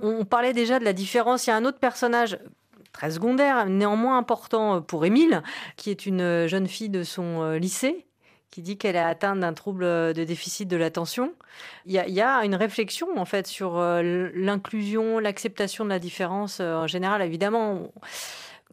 [0.00, 1.46] On parlait déjà de la différence.
[1.46, 2.38] Il y a un autre personnage
[2.92, 5.42] très secondaire, néanmoins important pour Émile,
[5.76, 8.04] qui est une jeune fille de son euh, lycée
[8.50, 11.34] qui dit qu'elle est atteinte d'un trouble de déficit de l'attention.
[11.84, 16.86] Il, y, a une réflexion en fait sur euh, l'inclusion, l'acceptation de la différence en
[16.86, 17.20] général.
[17.20, 17.92] Évidemment,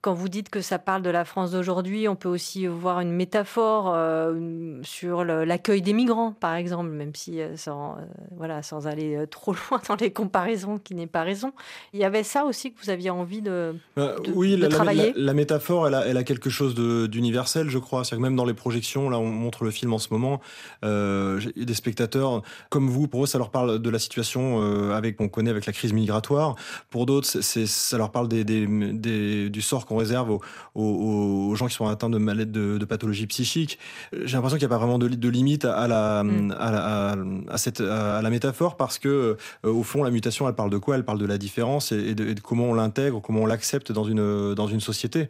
[0.05, 3.11] quand vous dites que ça parle de la France d'aujourd'hui, on peut aussi voir une
[3.11, 8.01] métaphore euh, sur l'accueil des migrants, par exemple, même si euh, sans, euh,
[8.37, 11.53] voilà, sans aller trop loin dans les comparaisons, qui n'est pas raison.
[11.91, 13.73] Il y avait ça aussi que vous aviez envie de,
[14.35, 15.11] oui, la, travailler?
[15.15, 18.03] La, métaphore, elle a, elle a, quelque chose d'universel, je crois.
[18.03, 20.39] C'est que même dans les projections, là, on montre le film en ce moment,
[20.83, 25.49] des spectateurs comme vous, pour eux, ça leur parle de la situation avec qu'on connaît
[25.49, 26.55] avec la crise migratoire.
[26.91, 30.39] Pour d'autres, ça leur parle des, des, des, du sort qu'on qu'on réserve
[30.75, 33.79] aux, gens qui sont atteints de maladies de, de pathologies psychiques.
[34.13, 36.55] J'ai l'impression qu'il n'y a pas vraiment de, de limite à la, mm.
[36.57, 37.15] à,
[37.49, 40.95] à, cette, à la métaphore parce que, au fond, la mutation, elle parle de quoi?
[40.95, 44.53] Elle parle de la différence et, de, comment on l'intègre, comment on l'accepte dans une,
[44.53, 45.29] dans une société.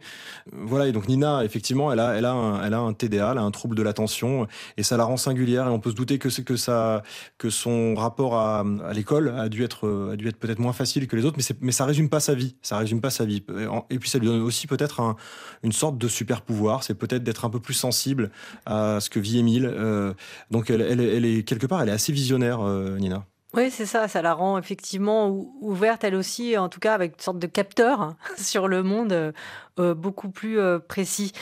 [0.52, 3.38] Voilà, et donc Nina, effectivement, elle a, elle a, un, elle a un TDA, elle
[3.38, 6.18] a un trouble de l'attention et ça la rend singulière et on peut se douter
[6.18, 7.02] que que ça,
[7.38, 11.06] que son rapport à, à l'école a dû être, a dû être peut-être moins facile
[11.06, 12.56] que les autres, mais, mais ça résume pas sa vie.
[12.62, 13.42] Ça résume pas sa vie.
[13.90, 15.16] Et puis ça lui donne aussi peut-être
[15.62, 16.82] une sorte de super pouvoir.
[16.82, 18.30] C'est peut-être d'être un peu plus sensible
[18.64, 19.66] à ce que vit Émile.
[19.66, 20.14] Euh,
[20.50, 23.24] donc elle, est quelque part, elle est assez visionnaire, euh, Nina.
[23.54, 27.20] Oui, c'est ça, ça la rend effectivement ouverte, elle aussi, en tout cas avec une
[27.20, 29.32] sorte de capteur sur le monde
[29.78, 31.32] euh, beaucoup plus précis.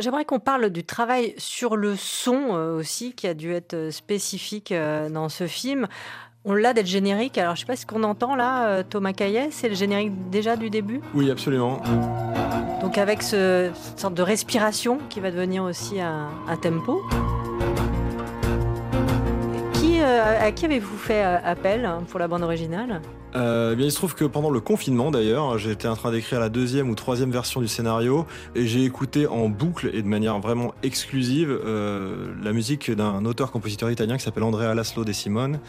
[0.00, 5.28] J'aimerais qu'on parle du travail sur le son aussi, qui a dû être spécifique dans
[5.28, 5.88] ce film.
[6.44, 7.38] On l'a d'être générique.
[7.38, 10.56] Alors, je sais pas ce qu'on entend là, euh, Thomas Caillet, c'est le générique déjà
[10.56, 11.00] du début?
[11.14, 11.80] Oui, absolument.
[12.80, 17.00] Donc, avec ce, cette sorte de respiration qui va devenir aussi un, tempo.
[19.74, 23.00] Qui, euh, à qui avez-vous fait euh, appel hein, pour la bande originale?
[23.36, 26.48] Eh bien, il se trouve que pendant le confinement, d'ailleurs, j'étais en train d'écrire la
[26.48, 28.26] deuxième ou troisième version du scénario
[28.56, 34.18] et j'ai écouté en boucle et de manière vraiment exclusive la musique d'un auteur-compositeur italien
[34.18, 35.60] qui s'appelle Andrea Laszlo De Simone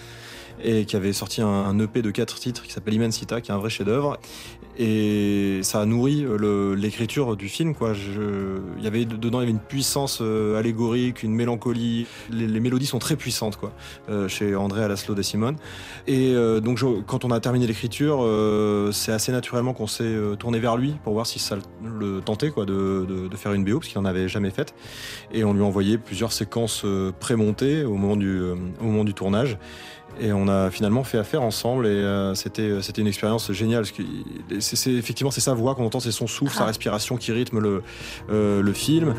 [0.62, 3.58] et qui avait sorti un, EP de quatre titres qui s'appelle Immensita, qui est un
[3.58, 4.18] vrai chef-d'œuvre.
[4.78, 7.76] Et ça a nourri euh, l'écriture du film.
[7.76, 7.94] Quoi.
[7.94, 12.08] Je, il y avait dedans, une puissance euh, allégorique, une mélancolie.
[12.32, 13.72] Les, mélodies sont très puissantes, quoi,
[14.10, 15.58] euh, chez André Alaslo de Simone.
[16.08, 18.26] Et donc, quand on a terminé l'écriture,
[18.92, 22.66] c'est assez naturellement qu'on s'est tourné vers lui pour voir si ça le tentait, quoi,
[22.66, 24.74] de, faire une BO, parce qu'il n'en avait jamais faite.
[25.32, 26.86] Et on lui a envoyé plusieurs séquences
[27.20, 29.58] prémontées au au moment du tournage.
[30.20, 33.86] Et on a finalement fait affaire ensemble et euh, c'était euh, c'était une expérience géniale.
[34.60, 36.68] C'est effectivement c'est sa voix qu'on entend, c'est son souffle, sa ah.
[36.68, 37.84] respiration qui rythme le
[38.30, 39.16] euh, le film.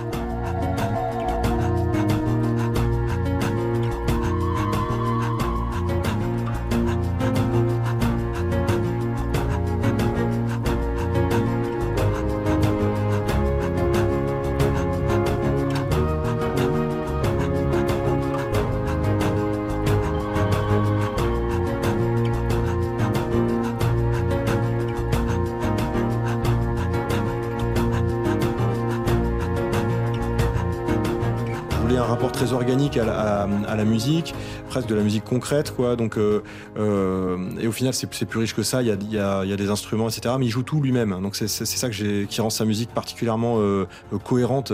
[33.67, 34.35] À la, musique,
[34.69, 35.97] presque de la musique concrète, quoi.
[35.97, 36.43] Donc, euh,
[36.79, 38.83] euh, et au final, c'est plus riche que ça.
[38.83, 40.35] Il y a, des instruments, etc.
[40.39, 41.21] Mais il joue tout lui-même.
[41.23, 43.87] Donc, c'est ça que qui rend sa musique particulièrement euh,
[44.25, 44.73] cohérente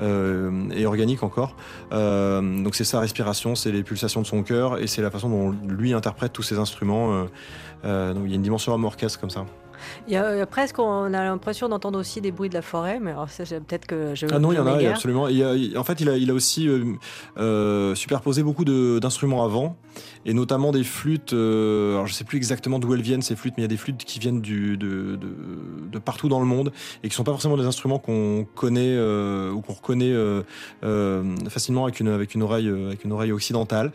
[0.00, 1.56] et organique encore.
[1.90, 5.54] donc, c'est sa respiration, c'est les pulsations de son cœur et c'est la façon dont
[5.66, 7.24] lui interprète tous ces instruments.
[7.84, 9.44] donc, il y a une dimension orchestre comme ça.
[10.06, 13.10] Il y a, presque, on a l'impression d'entendre aussi des bruits de la forêt, mais
[13.10, 14.26] alors ça, peut-être que je.
[14.30, 15.24] Ah non, il y en a, absolument.
[15.24, 16.84] en fait, il a, il a aussi euh,
[17.38, 19.76] euh, superposé beaucoup d'instruments avant,
[20.24, 21.32] et notamment des flûtes.
[21.32, 23.68] Euh, alors, je sais plus exactement d'où elles viennent ces flûtes, mais il y a
[23.68, 25.28] des flûtes qui viennent du, de, de,
[25.92, 28.98] de, partout dans le monde et qui sont pas forcément des instruments qu'on connaît
[29.50, 30.14] ou qu'on reconnaît
[31.48, 33.92] facilement avec une, avec une oreille, avec une oreille occidentale.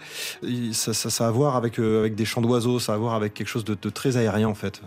[0.72, 3.14] ça, ça, ça, a à voir avec, avec des chants d'oiseaux, ça a à voir
[3.14, 4.82] avec quelque chose de, de très aérien en fait.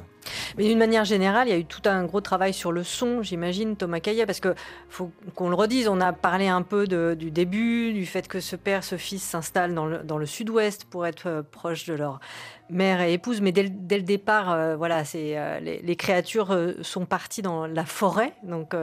[0.57, 3.23] Mais d'une manière générale, il y a eu tout un gros travail sur le son,
[3.23, 4.55] j'imagine, Thomas Caillet, parce que
[4.89, 8.57] faut qu'on le redise, on a parlé un peu du début, du fait que ce
[8.57, 12.21] père, ce fils s'installent dans le, sud-ouest pour être euh, proche de leur
[12.69, 17.43] mère et épouse, mais dès, le départ, euh, voilà, c'est euh, les, créatures sont parties
[17.43, 18.75] dans la forêt, donc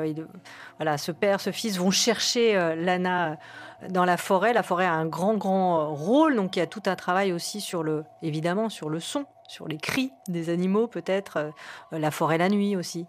[0.78, 3.38] voilà, ce père, ce fils vont chercher Lana
[3.90, 4.54] dans la forêt.
[4.54, 7.62] La forêt a un grand, grand rôle, donc il y a tout un travail aussi
[7.62, 11.52] sur le, évidemment, sur le son sur les cris des animaux, peut-être, euh,
[11.92, 13.06] la forêt la nuit aussi.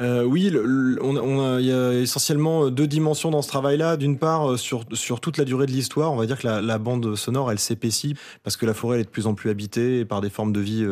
[0.00, 0.52] Euh, oui,
[1.00, 3.96] on, il y a essentiellement deux dimensions dans ce travail-là.
[3.96, 6.78] D'une part, euh, sur, sur toute la durée de l'histoire, on va dire que la,
[6.78, 10.04] bande sonore, elle s'épaissit parce que la forêt elle est de plus en plus habitée
[10.04, 10.84] par des formes de vie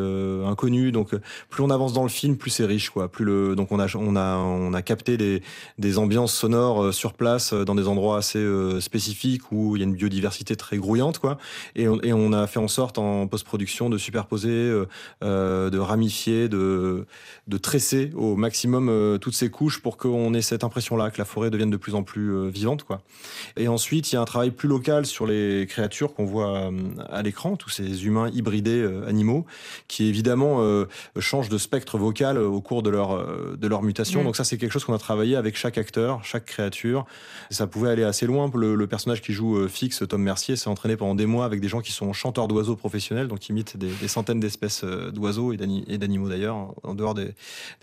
[0.45, 0.91] inconnues.
[0.91, 1.15] Donc,
[1.49, 3.07] plus on avance dans le film, plus c'est riche, quoi.
[3.07, 5.41] Plus le, donc on a, on a, on a capté des,
[5.77, 8.43] des ambiances sonores sur place dans des endroits assez
[8.79, 11.37] spécifiques où il y a une biodiversité très grouillante, quoi.
[11.75, 14.85] Et on, et on a fait en sorte en post-production de superposer
[15.23, 17.05] euh, de ramifier, de,
[17.47, 21.25] de tresser au maximum euh, toutes ces couches pour qu'on ait cette impression-là, que la
[21.25, 22.83] forêt devienne de plus en plus euh, vivante.
[22.83, 23.01] Quoi.
[23.57, 26.71] Et ensuite, il y a un travail plus local sur les créatures qu'on voit
[27.09, 29.45] à l'écran, tous ces humains hybridés animaux,
[29.87, 30.61] qui évidemment
[31.19, 33.25] changent de spectre vocal au cours de leur,
[33.57, 34.23] de leur mutation.
[34.23, 37.05] Donc ça, c'est quelque chose qu'on a travaillé avec chaque acteur, chaque créature.
[37.49, 38.51] ça pouvait aller assez loin.
[38.53, 41.67] Le, le personnage qui joue Fix, Tom Mercier, s'est entraîné pendant des mois avec des
[41.67, 45.97] gens qui sont chanteurs d'oiseaux professionnels, donc imitent des, des centaines d'espèces espèces d'oiseaux et
[45.97, 47.33] d'animaux d'ailleurs, en dehors des,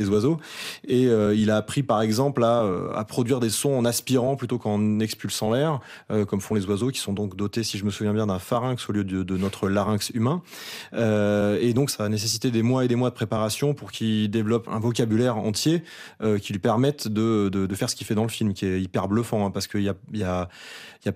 [0.00, 0.38] oiseaux.
[0.86, 5.00] Et il a appris par exemple à, à, produire des sons en aspirant plutôt qu'en
[5.00, 5.80] expulsant l'air,
[6.28, 8.88] comme font les oiseaux, qui sont donc dotés, si je me souviens bien, d'un pharynx
[8.88, 10.42] au lieu de, notre larynx humain.
[10.92, 14.68] et donc ça a nécessité des mois et des mois de préparation pour qu'il développe
[14.68, 15.82] un vocabulaire entier
[16.40, 19.46] qui lui permette de, faire ce qu'il fait dans le film, qui est hyper bluffant,
[19.46, 20.48] hein, parce qu'il y a,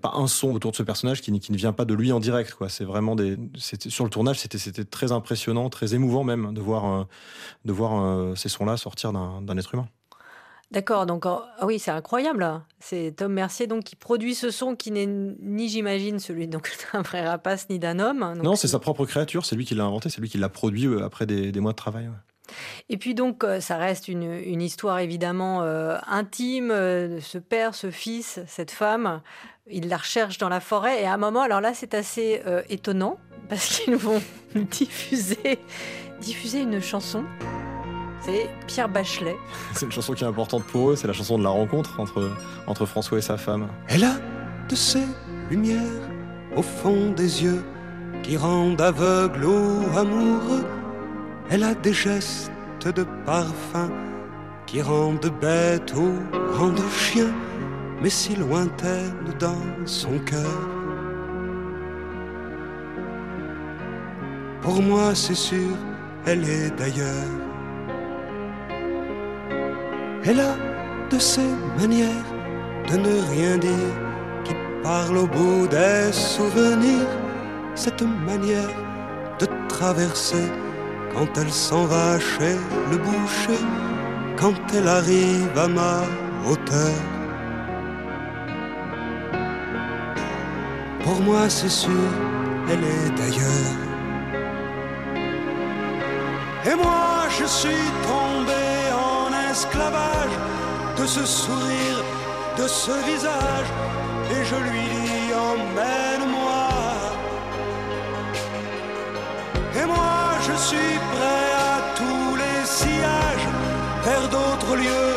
[0.01, 2.57] pas un son autour de ce personnage qui, ne vient pas de lui en direct.
[2.69, 3.17] C'est vraiment
[3.65, 7.05] sur le tournage, c'était, très impressionnant, très émouvant même de voir, euh,
[7.69, 9.76] euh, ces sons-là sortir d'un, être humain.
[10.73, 12.61] D'accord, donc ah oui, c'est incroyable.
[12.81, 17.03] C'est Tom Mercier donc qui produit ce son qui n'est ni, j'imagine, celui donc d'un
[17.03, 18.35] vrai rapace ni d'un homme.
[18.43, 20.87] non, c'est sa propre créature, c'est lui qui l'a inventé, c'est lui qui l'a produit
[20.87, 22.11] euh, après des, des mois de travail.
[22.89, 27.91] Et puis donc, euh, ça reste une, une histoire évidemment euh, intime ce père, ce
[27.91, 29.21] fils, cette femme.
[29.69, 32.63] Il la recherche dans la forêt et à un moment, alors là, c'est assez euh,
[32.69, 34.23] étonnant parce qu'ils vont
[34.55, 35.59] diffuser,
[36.21, 37.25] diffuser une chanson.
[38.27, 39.37] C'est Pierre Bachelet.
[39.73, 42.31] C'est une chanson qui est importante pour eux, c'est la chanson de la rencontre entre,
[42.67, 43.69] entre François et sa femme.
[43.89, 44.17] Elle a
[44.69, 45.07] de ces
[45.49, 45.81] lumières
[46.57, 47.65] au fond des yeux
[48.23, 50.65] qui rendent aveugle ou amoureux
[51.49, 52.51] elle a des gestes
[52.85, 53.91] de parfum
[54.67, 56.13] qui rendent bête ou
[56.57, 57.33] rendent chien,
[58.03, 60.61] mais si lointaine dans son cœur.
[64.61, 65.77] Pour moi, c'est sûr,
[66.27, 67.46] elle est d'ailleurs.
[70.25, 70.55] Elle a
[71.11, 72.29] de ces manières
[72.91, 73.93] de ne rien dire
[74.45, 77.09] qui parle au bout des souvenirs,
[77.75, 78.75] cette manière
[79.39, 80.47] de traverser
[81.13, 82.57] quand elle s'en va chez
[82.91, 83.61] le boucher,
[84.37, 86.03] quand elle arrive à ma
[86.49, 86.97] hauteur.
[91.03, 92.11] Pour moi, c'est sûr,
[92.71, 93.77] elle est d'ailleurs.
[96.69, 98.66] Et moi, je suis tombé
[100.99, 102.05] de ce sourire,
[102.59, 103.69] de ce visage,
[104.31, 106.69] et je lui dis emmène-moi.
[109.81, 113.49] Et moi, je suis prêt à tous les sillages,
[114.05, 115.15] vers d'autres lieux,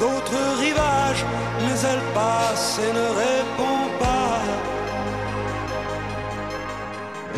[0.00, 1.24] d'autres rivages,
[1.60, 4.40] mais elle passe et ne répond pas.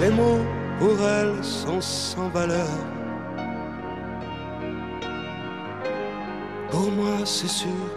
[0.00, 0.46] Les mots
[0.78, 2.97] pour elle sont sans valeur.
[6.78, 7.90] Pour moi, c'est sûr,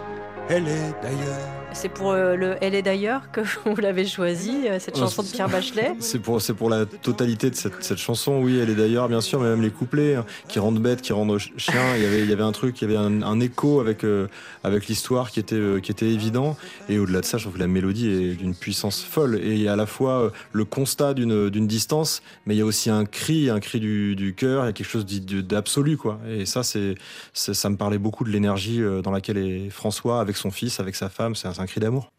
[0.48, 1.61] elle est d'ailleurs.
[1.74, 5.28] C'est pour euh, le Elle est d'ailleurs que vous l'avez choisi, euh, cette chanson de
[5.28, 9.08] Pierre Bachelet C'est pour, pour la totalité de cette, cette, chanson, oui, Elle est d'ailleurs,
[9.08, 11.96] bien sûr, mais même les couplets hein, qui rendent bête, qui rendent chien.
[11.96, 14.04] Il y avait, il y avait un truc, il y avait un, un écho avec,
[14.04, 14.28] euh,
[14.64, 16.56] avec l'histoire qui était, qui était évident.
[16.88, 19.40] Et au-delà de ça, je trouve que la mélodie est d'une puissance folle.
[19.42, 22.62] Et il y a à la fois le constat d'une, d'une distance, mais il y
[22.62, 25.96] a aussi un cri, un cri du, du cœur, il y a quelque chose d'absolu,
[25.96, 26.20] quoi.
[26.28, 26.96] Et ça, c'est,
[27.32, 31.08] ça me parlait beaucoup de l'énergie dans laquelle est François avec son fils, avec sa
[31.08, 31.34] femme.
[31.34, 32.10] C'est un cri d'amour.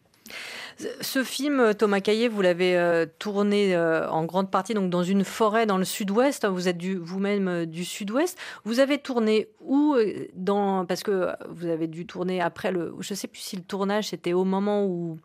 [1.01, 5.23] Ce film, Thomas Caillet, vous l'avez euh, tourné euh, en grande partie donc dans une
[5.23, 6.45] forêt dans le sud-ouest.
[6.47, 8.37] Vous êtes vous-même euh, du sud-ouest.
[8.65, 9.95] Vous avez tourné où
[10.33, 12.95] dans parce que vous avez dû tourner après le.
[12.99, 15.19] Je ne sais plus si le tournage c'était au moment où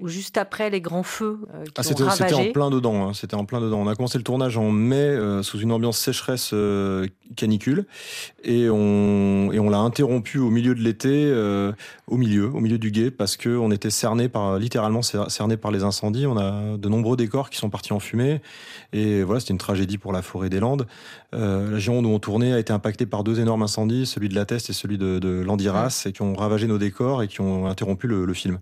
[0.00, 3.06] ou juste après les grands feux euh, qui ah, c'était, c'était en plein dedans.
[3.06, 3.14] Hein.
[3.14, 3.80] c'était en plein dedans.
[3.80, 7.86] On a commencé le tournage en mai euh, sous une ambiance sécheresse euh, canicule
[8.42, 11.32] et on et on l'a interrompu au milieu de l'été,
[12.08, 15.70] au milieu, au milieu du guet parce que on était cerné par littéralement cerné par
[15.70, 16.26] les incendies.
[16.26, 18.40] On a de nombreux décors qui sont partis en fumée
[18.92, 20.86] et voilà, c'était une tragédie pour la forêt des Landes.
[21.34, 24.44] La Gironde où on tournait a été impactée par deux énormes incendies, celui de la
[24.44, 27.66] Teste et celui de, de Landiras, et qui ont ravagé nos décors et qui ont
[27.66, 28.58] interrompu le, le film.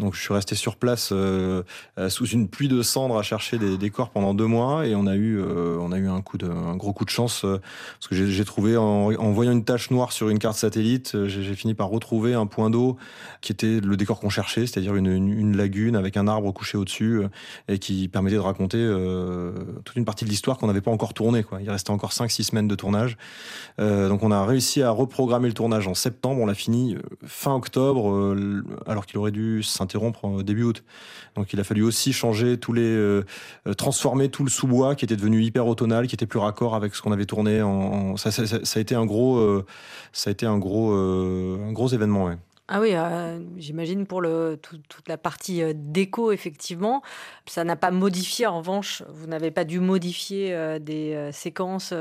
[0.00, 1.62] Donc je suis resté sur place euh,
[1.98, 5.06] euh, sous une pluie de cendres à chercher des décors pendant deux mois et on
[5.06, 8.08] a eu euh, on a eu un coup de un gros coup de chance parce
[8.08, 11.74] que j'ai trouvé en, en, voyant une tache noire sur une carte satellite, j'ai fini
[11.74, 12.96] par retrouver un point d'eau
[13.40, 17.22] qui était le décor qu'on cherchait, c'est-à-dire une, une, lagune avec un arbre couché au-dessus
[17.68, 18.84] et qui permettait de raconter
[19.84, 21.42] toute une partie de l'histoire qu'on n'avait pas encore tournée.
[21.44, 21.60] Quoi.
[21.62, 23.16] Il restait encore 5-6 semaines de tournage.
[23.78, 28.36] donc on a réussi à reprogrammer le tournage en septembre, on l'a fini fin octobre
[28.86, 30.84] alors qu'il aurait dû interrompre début août.
[31.34, 33.24] Donc il a fallu aussi changer tous les, euh,
[33.66, 36.94] euh, transformer tout le sous-bois qui était devenu hyper automnal, qui était plus raccord avec
[36.94, 37.60] ce qu'on avait tourné.
[38.16, 39.64] Ça, a été un gros, euh,
[40.12, 42.30] ça a été un gros, un gros événement.
[42.66, 42.94] Ah oui,
[43.58, 47.02] j'imagine pour le, toute la partie déco, effectivement.
[47.46, 51.92] Ça n'a pas modifié, en revanche, vous n'avez pas dû modifier des séquences,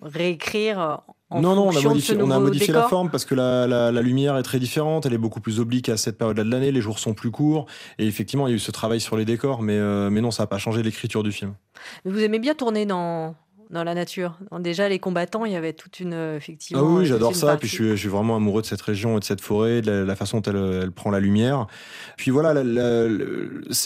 [0.00, 1.02] réécrire
[1.32, 4.02] non, non, on a modifié, on a modifié la forme parce que la, la, la,
[4.02, 6.80] lumière est très différente, elle est beaucoup plus oblique à cette période-là de l'année, les
[6.80, 7.66] jours sont plus courts,
[7.98, 10.30] et effectivement, il y a eu ce travail sur les décors, mais, euh, mais non,
[10.30, 11.54] ça n'a pas changé l'écriture du film.
[12.04, 13.34] Mais vous aimez bien tourner dans,
[13.70, 14.38] dans la nature.
[14.58, 16.82] Déjà, les combattants, il y avait toute une effectivement.
[16.82, 17.56] Ah oui, j'adore ça.
[17.56, 19.90] Puis je suis, je suis, vraiment amoureux de cette région et de cette forêt, de
[19.90, 21.66] la, façon dont elle, elle, prend la lumière.
[22.16, 23.08] Puis voilà, la, la,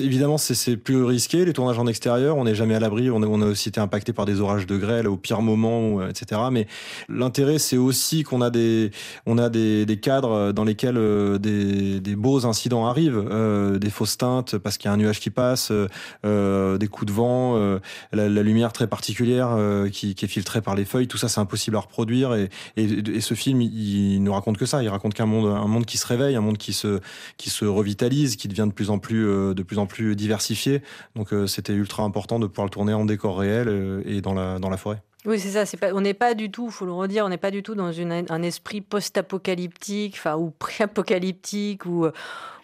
[0.01, 2.37] évidemment, c'est plus risqué les tournages en extérieur.
[2.37, 3.11] On n'est jamais à l'abri.
[3.11, 6.41] On, on, a aussi été impacté par des orages de grêle au pire moment, etc.
[6.51, 6.67] Mais
[7.09, 8.91] l'intérêt, c'est aussi qu'on a des,
[9.27, 10.99] on a des, des, cadres dans lesquels
[11.39, 15.21] des, des beaux incidents arrivent, euh, des fausses teintes parce qu'il y a un nuage
[15.21, 15.73] qui passe,
[16.25, 17.79] euh, des coups de vent, euh,
[18.13, 19.51] la, lumière très particulière
[19.93, 21.09] qui, qui, est filtrée par les feuilles.
[21.09, 22.35] Tout ça, c'est impossible à reproduire.
[22.35, 24.83] Et, ce film, il, il, ne raconte que ça.
[24.83, 27.01] Il raconte qu'un monde, un monde qui se réveille, un monde qui se,
[27.37, 30.83] qui se revitalise, qui devient de plus en plus, de plus en plus diversifié.
[31.17, 34.71] Donc, c'était ultra important de pouvoir le tourner en décor réel et dans la, dans
[34.71, 35.03] la forêt.
[35.27, 35.77] Oui, c'est ça.
[35.93, 38.43] On n'est pas du tout, faut le redire, on n'est pas du tout dans un
[38.43, 42.13] esprit post-apocalyptique, enfin ou pré-apocalyptique ou euh,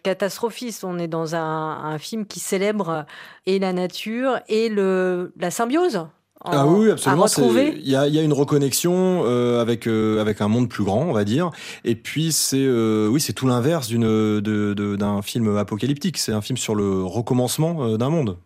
[0.03, 0.83] catastrophiste.
[0.83, 3.05] On est dans un, un, film qui célèbre
[3.45, 6.07] et la nature et le, la symbiose.
[6.45, 7.27] Ah oui, absolument.
[7.57, 11.03] Il y a, y a, une reconnexion euh, avec euh, avec un monde plus grand,
[11.03, 11.51] on va dire.
[11.85, 16.19] Et puis c'est euh, oui, c'est tout l'inverse d'une d'un film apocalyptique.
[16.19, 18.39] C'est un film sur le recommencement d'un monde.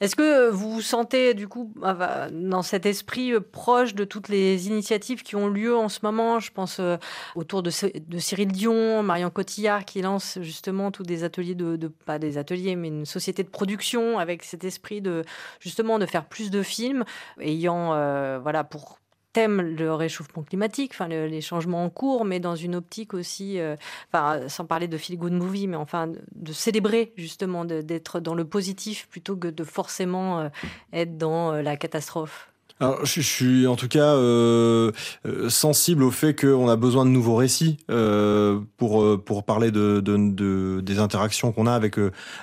[0.00, 4.28] Est-ce que vous vous sentez du coup ah, dans cet esprit euh, proche de toutes
[4.28, 6.40] les initiatives qui ont lieu en ce moment?
[6.40, 6.96] Je pense euh,
[7.34, 12.18] autour de, Cyril Dion, Marion Cotillard qui lance justement tous des ateliers de, de, pas
[12.18, 15.24] des ateliers mais une société de production avec cet esprit de
[15.60, 17.04] justement de faire plus de films
[17.40, 18.98] ayant euh, voilà pour
[19.32, 23.76] thème le réchauffement climatique, enfin les changements en cours, mais dans une optique aussi, euh,
[24.12, 28.44] enfin sans parler de feel good movie, mais enfin de, célébrer justement, d'être dans le
[28.44, 30.48] positif plutôt que de forcément euh,
[30.92, 32.51] être dans euh, la catastrophe.
[32.82, 34.90] Alors, je, suis en tout cas euh,
[35.24, 40.00] euh, sensible au fait qu'on a besoin de nouveaux récits euh, pour pour parler de,
[40.00, 41.94] de, de des interactions qu'on a avec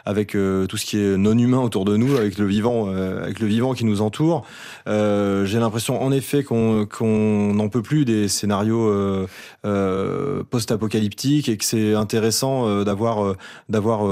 [0.05, 3.47] avec tout ce qui est non humain autour de nous, avec le vivant, avec le
[3.47, 4.45] vivant qui nous entoure.
[4.87, 9.27] J'ai l'impression, en effet, qu'on qu'on n'en peut plus des scénarios
[9.63, 13.35] post-apocalyptiques et que c'est intéressant d'avoir
[13.67, 14.07] d'avoir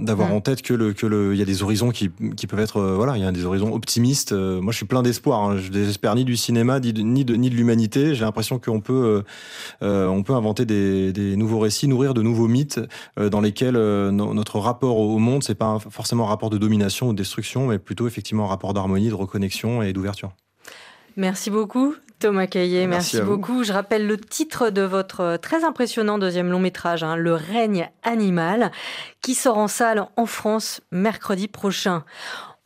[0.00, 2.58] d'avoir en tête que le que le il y a des horizons qui qui peuvent
[2.58, 4.32] être voilà, il y a des horizons optimistes.
[4.32, 5.42] moi, je suis plein espoir.
[5.42, 5.56] Hein.
[5.56, 8.14] Je désespère ni du cinéma ni de, ni de, ni de l'humanité.
[8.14, 9.22] J'ai l'impression qu'on peut, euh,
[9.82, 12.80] euh, on peut inventer des, des, nouveaux récits, nourrir de nouveaux mythes
[13.18, 17.08] euh, dans lesquels euh, notre rapport au monde, c'est pas forcément un rapport de domination
[17.08, 20.32] ou de destruction, mais plutôt effectivement un rapport d'harmonie, de reconnexion et d'ouverture.
[21.16, 21.94] Merci beaucoup.
[22.18, 23.64] Thomas Caillé, merci, merci beaucoup.
[23.64, 28.70] Je rappelle le titre de votre très impressionnant deuxième long métrage, hein, Le règne animal,
[29.22, 32.04] qui sort en salle en France mercredi prochain.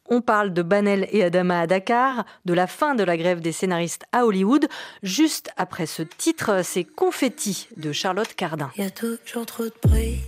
[0.08, 3.52] On parle de Banel et Adama à Dakar, de la fin de la grève des
[3.52, 4.68] scénaristes à Hollywood.
[5.02, 8.70] Juste après ce titre, c'est Confetti de Charlotte Cardin.
[8.76, 10.20] Il y a toujours trop de bruit,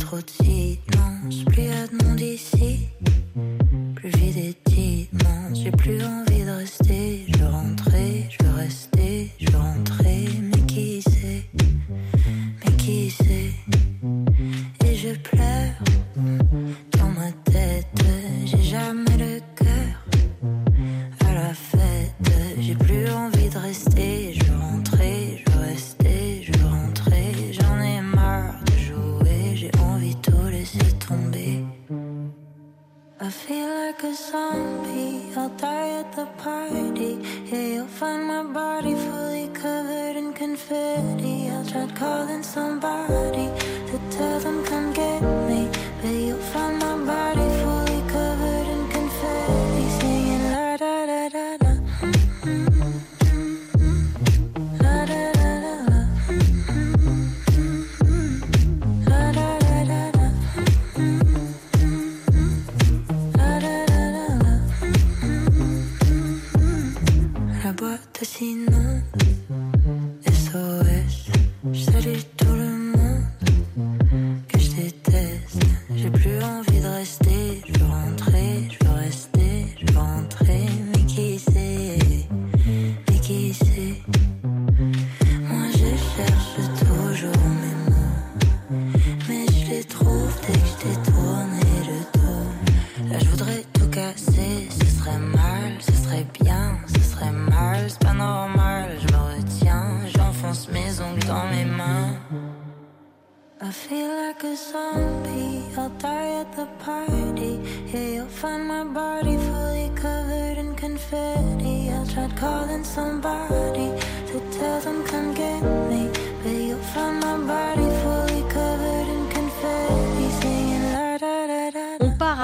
[0.00, 2.88] trop de silence, plus a de monde ici,
[3.96, 5.58] plus vide et immense.
[5.62, 10.66] J'ai plus envie de rester, je veux rentrer, je veux rester, je veux rentrer, mais
[10.66, 11.44] qui sait,
[12.64, 13.52] mais qui sait,
[14.86, 15.74] et je pleure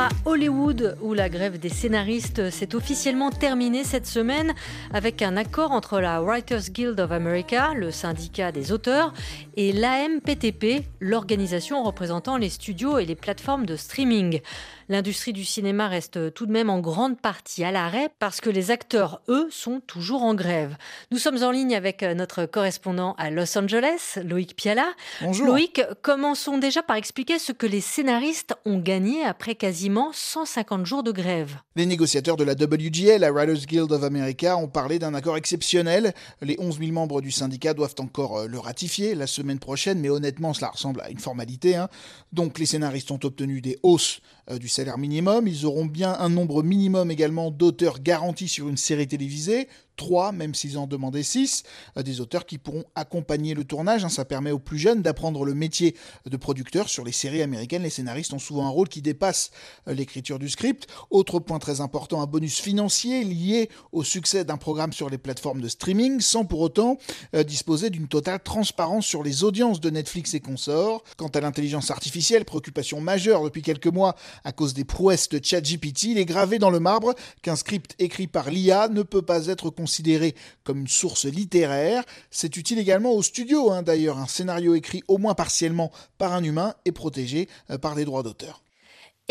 [0.06, 0.23] あ。
[0.34, 4.52] Hollywood où la grève des scénaristes s'est officiellement terminée cette semaine
[4.92, 9.14] avec un accord entre la Writers Guild of America, le syndicat des auteurs,
[9.56, 14.40] et l'AMPTP, l'organisation représentant les studios et les plateformes de streaming.
[14.88, 18.72] L'industrie du cinéma reste tout de même en grande partie à l'arrêt parce que les
[18.72, 20.76] acteurs, eux, sont toujours en grève.
[21.12, 24.86] Nous sommes en ligne avec notre correspondant à Los Angeles, Loïc Piala.
[25.22, 25.46] Bonjour.
[25.46, 31.02] Loïc, commençons déjà par expliquer ce que les scénaristes ont gagné après quasiment 150 jours
[31.02, 31.58] de grève.
[31.76, 36.14] Les négociateurs de la WGA, la Writers Guild of America, ont parlé d'un accord exceptionnel.
[36.40, 40.08] Les 11 000 membres du syndicat doivent encore euh, le ratifier la semaine prochaine, mais
[40.08, 41.76] honnêtement, cela ressemble à une formalité.
[41.76, 41.88] Hein.
[42.32, 44.20] Donc les scénaristes ont obtenu des hausses
[44.50, 45.46] euh, du salaire minimum.
[45.46, 50.54] Ils auront bien un nombre minimum également d'auteurs garantis sur une série télévisée, trois, même
[50.54, 51.62] s'ils en demandaient six,
[51.96, 54.04] euh, des auteurs qui pourront accompagner le tournage.
[54.04, 54.08] Hein.
[54.08, 56.88] Ça permet aux plus jeunes d'apprendre le métier de producteur.
[56.88, 59.50] Sur les séries américaines, les scénaristes ont souvent un rôle qui dépasse
[59.88, 60.86] euh, l'écriture du script.
[61.10, 65.60] Autre point très important, un bonus financier lié au succès d'un programme sur les plateformes
[65.60, 66.98] de streaming, sans pour autant
[67.46, 71.02] disposer d'une totale transparence sur les audiences de Netflix et consorts.
[71.16, 76.04] Quant à l'intelligence artificielle, préoccupation majeure depuis quelques mois à cause des prouesses de ChatGPT,
[76.04, 79.70] il est gravé dans le marbre qu'un script écrit par l'IA ne peut pas être
[80.62, 82.04] comme une source littéraire.
[82.30, 84.18] C'est utile également au studio, hein, d'ailleurs.
[84.18, 88.22] Un scénario écrit au moins partiellement par un humain est protégé euh, par les droits
[88.22, 88.62] d'auteur.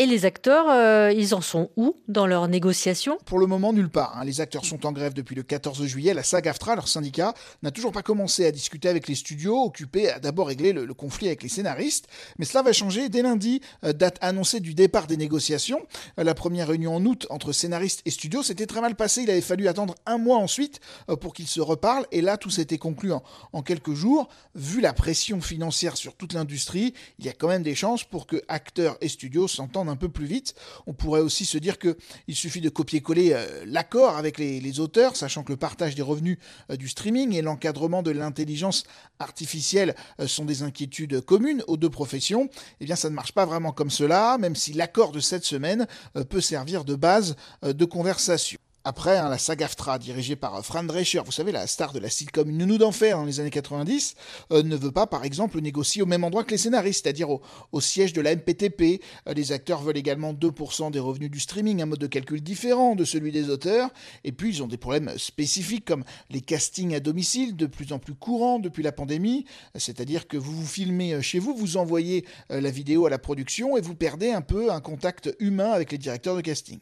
[0.00, 3.16] Et les acteurs, euh, ils en sont où dans leurs négociations?
[3.26, 4.18] Pour le moment, nulle part.
[4.18, 4.24] Hein.
[4.24, 6.12] Les acteurs sont en grève depuis le 14 juillet.
[6.14, 7.32] La SAG-AFTRA, leur syndicat,
[7.62, 11.28] n'a toujours pas commencé à discuter avec les studios, occupés à d'abord régler le, conflit
[11.28, 12.08] avec les scénaristes.
[12.40, 15.86] Mais cela va changer dès lundi, euh, date annoncée du départ des négociations.
[16.18, 19.22] Euh, la première réunion en août entre scénaristes et studios s'était très mal passée.
[19.22, 20.80] Il avait fallu attendre un mois ensuite
[21.20, 22.06] pour qu'ils se reparlent.
[22.10, 23.22] Et là, tout s'était conclu en,
[23.52, 24.28] en quelques jours.
[24.56, 28.26] Vu la pression financière sur toute l'industrie, il y a quand même des chances pour
[28.26, 30.54] que acteurs et studios s'entendent un peu plus vite.
[30.86, 35.44] On pourrait aussi se dire qu'il suffit de copier-coller euh, l'accord avec les, auteurs, sachant
[35.44, 36.38] que le partage des revenus
[36.70, 38.84] euh, du streaming et l'encadrement de l'intelligence
[39.18, 42.48] artificielle euh, sont des inquiétudes communes aux deux professions.
[42.80, 45.86] Eh bien, ça ne marche pas vraiment comme cela, même si l'accord de cette semaine
[46.28, 48.58] peut servir de base de conversation.
[48.86, 52.10] Après, hein, la SAG-AFTRA, dirigée par euh, Fran Drescher, vous savez, la star de la
[52.10, 54.14] sitcom Nounou d'enfer dans les années 90,
[54.52, 57.80] euh, ne veut pas, par exemple, négocier au même endroit que les scénaristes, c'est-à-dire au,
[57.80, 59.00] siège de la MPTP.
[59.26, 62.94] Euh, les acteurs veulent également 2% des revenus du streaming, un mode de calcul différent
[62.94, 63.88] de celui des auteurs.
[64.22, 67.98] Et puis, ils ont des problèmes spécifiques comme les castings à domicile, de plus en
[67.98, 69.46] plus courants depuis la pandémie.
[69.76, 73.80] C'est-à-dire que vous vous filmez chez vous, vous envoyez la vidéo à la production et
[73.80, 76.80] vous perdez un peu un contact humain avec les directeurs de casting.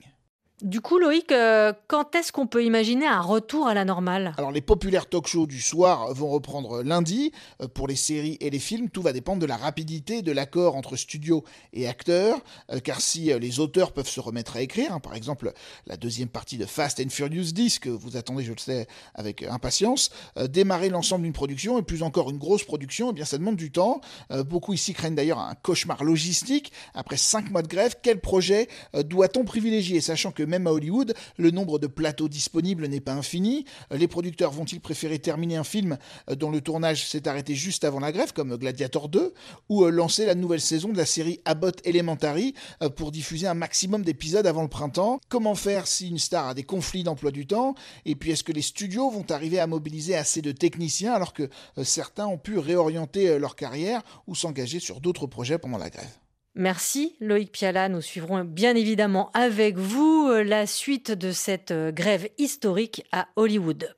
[0.63, 4.33] Du coup, Loïc, euh, quand est-ce qu'on peut imaginer un retour à la normale?
[4.39, 7.33] Alors, les populaires talk shows du soir vont reprendre lundi.
[7.61, 10.77] Euh, pour les séries et les films, tout va dépendre de la rapidité de l'accord
[10.77, 11.43] entre studio
[11.73, 12.39] et acteurs.
[12.71, 15.53] Euh, car si les auteurs peuvent se remettre à écrire, hein, par exemple
[15.89, 18.87] la deuxième partie de Fast and Furious 10, que vous attendez, je le sais,
[19.17, 20.11] avec impatience,
[20.49, 23.73] démarrer l'ensemble d'une production, et plus encore une grosse production, eh bien ça demande du
[23.73, 24.01] temps.
[24.47, 26.73] beaucoup ici craignent d'ailleurs un cauchemar logistique.
[26.95, 30.01] Après cinq mois de grève, quel projet doit-on privilégier?
[30.01, 33.65] Sachant que même à Hollywood, le nombre de plateaux disponibles n'est pas infini.
[33.91, 35.97] Les producteurs vont-ils préférer terminer un film
[36.29, 39.33] euh, dont le tournage s'est arrêté juste avant la grève, comme Gladiator 2,
[39.71, 43.55] ou euh, lancer la nouvelle saison de la série Abbott Elementary euh, pour diffuser un
[43.55, 45.21] maximum d'épisodes avant le printemps?
[45.31, 47.75] Comment faire si une star a des conflits d'emploi du temps?
[48.05, 51.49] Et puis est-ce que les studios vont arriver à mobiliser assez de techniciens alors que
[51.83, 56.22] certains ont pu réorienter leur carrière ou s'engager sur d'autres projets pendant la grève?
[56.55, 57.89] Merci Loïc Piala.
[57.89, 63.29] Nous suivrons bien évidemment avec vous euh, la suite de cette euh, grève historique à
[63.37, 63.97] Hollywood.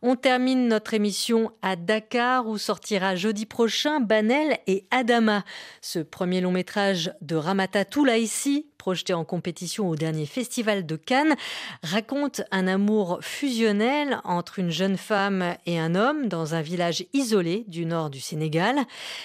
[0.00, 5.44] On termine notre émission à Dakar où sortira jeudi prochain Banel et Adama.
[5.82, 11.36] Ce premier long métrage de Ramata Toulaïsi, projeté en compétition au dernier festival de Cannes,
[11.82, 17.66] raconte un amour fusionnel entre une jeune femme et un homme dans un village isolé
[17.68, 18.78] du nord du Sénégal.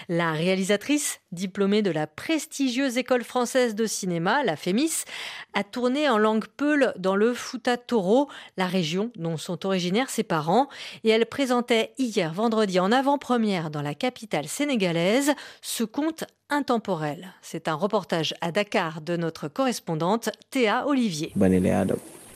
[0.09, 5.05] La réalisatrice, diplômée de la prestigieuse école française de cinéma, la FEMIS,
[5.53, 8.27] a tourné en langue peul dans le Fouta Toro,
[8.57, 10.67] la région dont sont originaires ses parents,
[11.05, 15.31] et elle présentait hier vendredi en avant-première dans la capitale sénégalaise
[15.61, 17.33] ce conte intemporel.
[17.41, 21.31] C'est un reportage à Dakar de notre correspondante Théa Olivier.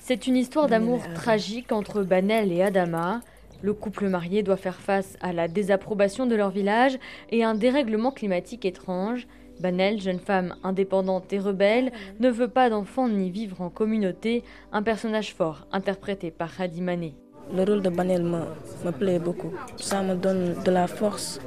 [0.01, 3.21] C'est une histoire d'amour tragique entre Banel et Adama.
[3.61, 6.97] Le couple marié doit faire face à la désapprobation de leur village
[7.29, 9.27] et un dérèglement climatique étrange.
[9.59, 14.81] Banel, jeune femme indépendante et rebelle, ne veut pas d'enfants ni vivre en communauté, un
[14.81, 17.15] personnage fort interprété par Hadi Mané.
[17.51, 18.39] Le rôle de Banel me,
[18.85, 19.51] me plaît beaucoup.
[19.77, 21.39] Ça me donne de la force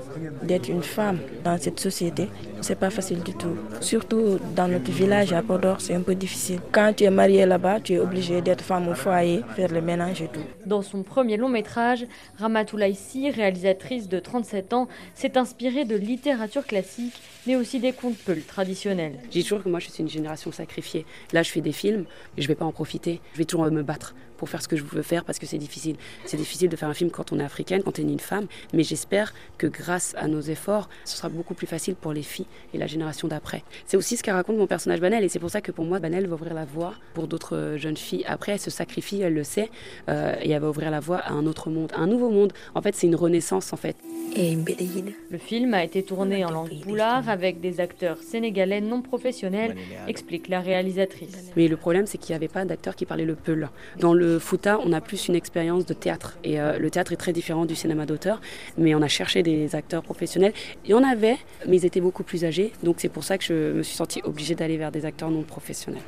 [0.43, 2.29] d'être une femme dans cette société.
[2.61, 3.57] C'est pas facile du tout.
[3.81, 6.61] Surtout dans notre village à Podor, c'est un peu difficile.
[6.73, 10.23] Quand tu es mariée là-bas, tu es obligée d'être femme au foyer, faire le ménage
[10.23, 10.43] et tout.
[10.67, 12.05] Dans son premier long métrage,
[12.39, 17.15] Ramatoulaïsi, réalisatrice de 37 ans, s'est inspirée de littérature classique,
[17.47, 19.19] mais aussi des contes peuls traditionnels.
[19.27, 21.07] Je dis toujours que moi je suis une génération sacrifiée.
[21.33, 23.21] Là, je fais des films et je vais pas en profiter.
[23.35, 25.57] Je vais toujours me battre pour faire ce que je veux faire parce que c'est
[25.57, 25.95] difficile.
[26.25, 28.47] C'est difficile de faire un film quand on est africaine, quand on est une femme,
[28.73, 32.49] mais j'espère que grâce à nos efforts, ce sera beaucoup plus facile pour les filles
[32.75, 33.63] et la génération d'après.
[33.87, 36.01] C'est aussi ce qu'a raconte mon personnage Banel et c'est pour ça que pour moi,
[36.01, 38.25] Banel va ouvrir la voie pour d'autres euh, jeunes filles.
[38.27, 39.71] Après, elle se sacrifie, elle le sait,
[40.09, 42.53] euh, et elle va ouvrir la voie à un autre monde, un nouveau monde.
[42.75, 43.95] En fait, c'est une renaissance en fait.
[44.35, 49.77] Le film a été tourné en langue poulard avec des acteurs sénégalais non professionnels,
[50.09, 51.53] explique la réalisatrice.
[51.55, 53.69] Mais le problème, c'est qu'il n'y avait pas d'acteurs qui parlaient le peul.
[53.99, 56.39] Dans le Fouta, on a plus une expérience de théâtre.
[56.45, 58.41] Et euh, le théâtre est très différent du cinéma d'auteur.
[58.79, 60.53] Mais on a cherché des acteurs professionnels.
[60.85, 62.73] Il y en avait, mais ils étaient beaucoup plus âgés.
[62.83, 65.43] Donc c'est pour ça que je me suis sentie obligée d'aller vers des acteurs non
[65.43, 66.03] professionnels.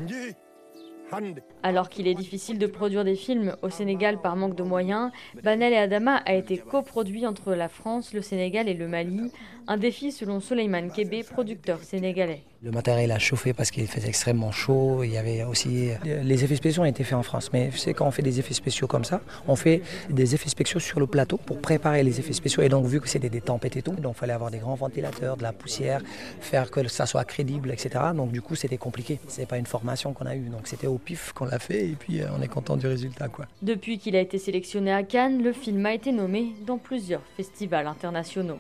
[1.63, 5.11] Alors qu'il est difficile de produire des films au Sénégal par manque de moyens,
[5.43, 9.31] Banel et Adama a été coproduit entre la France, le Sénégal et le Mali,
[9.67, 12.43] un défi selon Soleiman Kébé, producteur sénégalais.
[12.65, 15.05] Le matériel a chauffé parce qu'il faisait extrêmement chaud.
[15.05, 18.07] Il y avait aussi les effets spéciaux ont été faits en France, mais sais quand
[18.07, 21.37] on fait des effets spéciaux comme ça, on fait des effets spéciaux sur le plateau
[21.37, 22.63] pour préparer les effets spéciaux.
[22.63, 24.77] Et donc vu que c'était des tempêtes et tout, donc il fallait avoir des grands
[24.77, 26.01] ventilateurs, de la poussière,
[26.41, 28.03] faire que ça soit crédible, etc.
[28.17, 29.21] Donc du coup c'était compliqué.
[29.29, 31.97] C'est pas une formation qu'on a eue, donc c'était au pif qu'on l'a fait et
[31.99, 33.45] puis euh, on est content du résultat quoi.
[33.61, 37.87] Depuis qu'il a été sélectionné à Cannes, le film a été nommé dans plusieurs festivals
[37.87, 38.59] internationaux.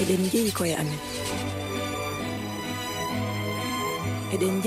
[0.00, 0.98] Eɗen jeeyi koye amen
[4.32, 4.60] eɗen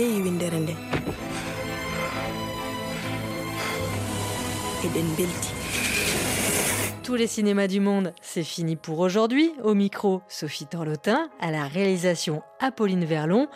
[7.03, 9.51] Tous les cinémas du monde, c'est fini pour aujourd'hui.
[9.63, 13.47] Au micro, Sophie Torlotin, à la réalisation Apolline Verlon.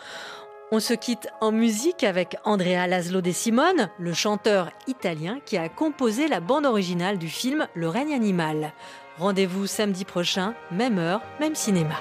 [0.70, 5.68] On se quitte en musique avec Andrea Laszlo De Simone, le chanteur italien qui a
[5.68, 8.72] composé la bande originale du film Le règne animal.
[9.16, 11.94] Rendez-vous samedi prochain, même heure, même cinéma.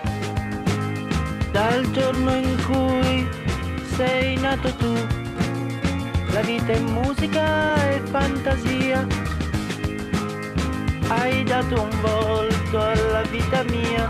[1.53, 3.28] Dal giorno in cui
[3.95, 4.91] sei nato tu,
[6.34, 9.05] la vita è musica e fantasia.
[11.09, 14.09] Hai dato un volto alla vita mia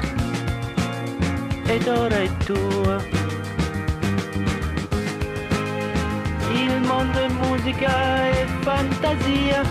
[1.65, 3.03] ed ora è tua.
[6.53, 9.61] Il mondo è musica e fantasia.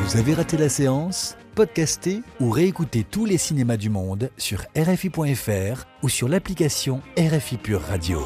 [0.00, 1.36] Vous avez raté la séance?
[1.54, 7.82] Podcastez ou réécoutez tous les cinémas du monde sur RFI.fr ou sur l'application RFI Pure
[7.82, 8.20] Radio.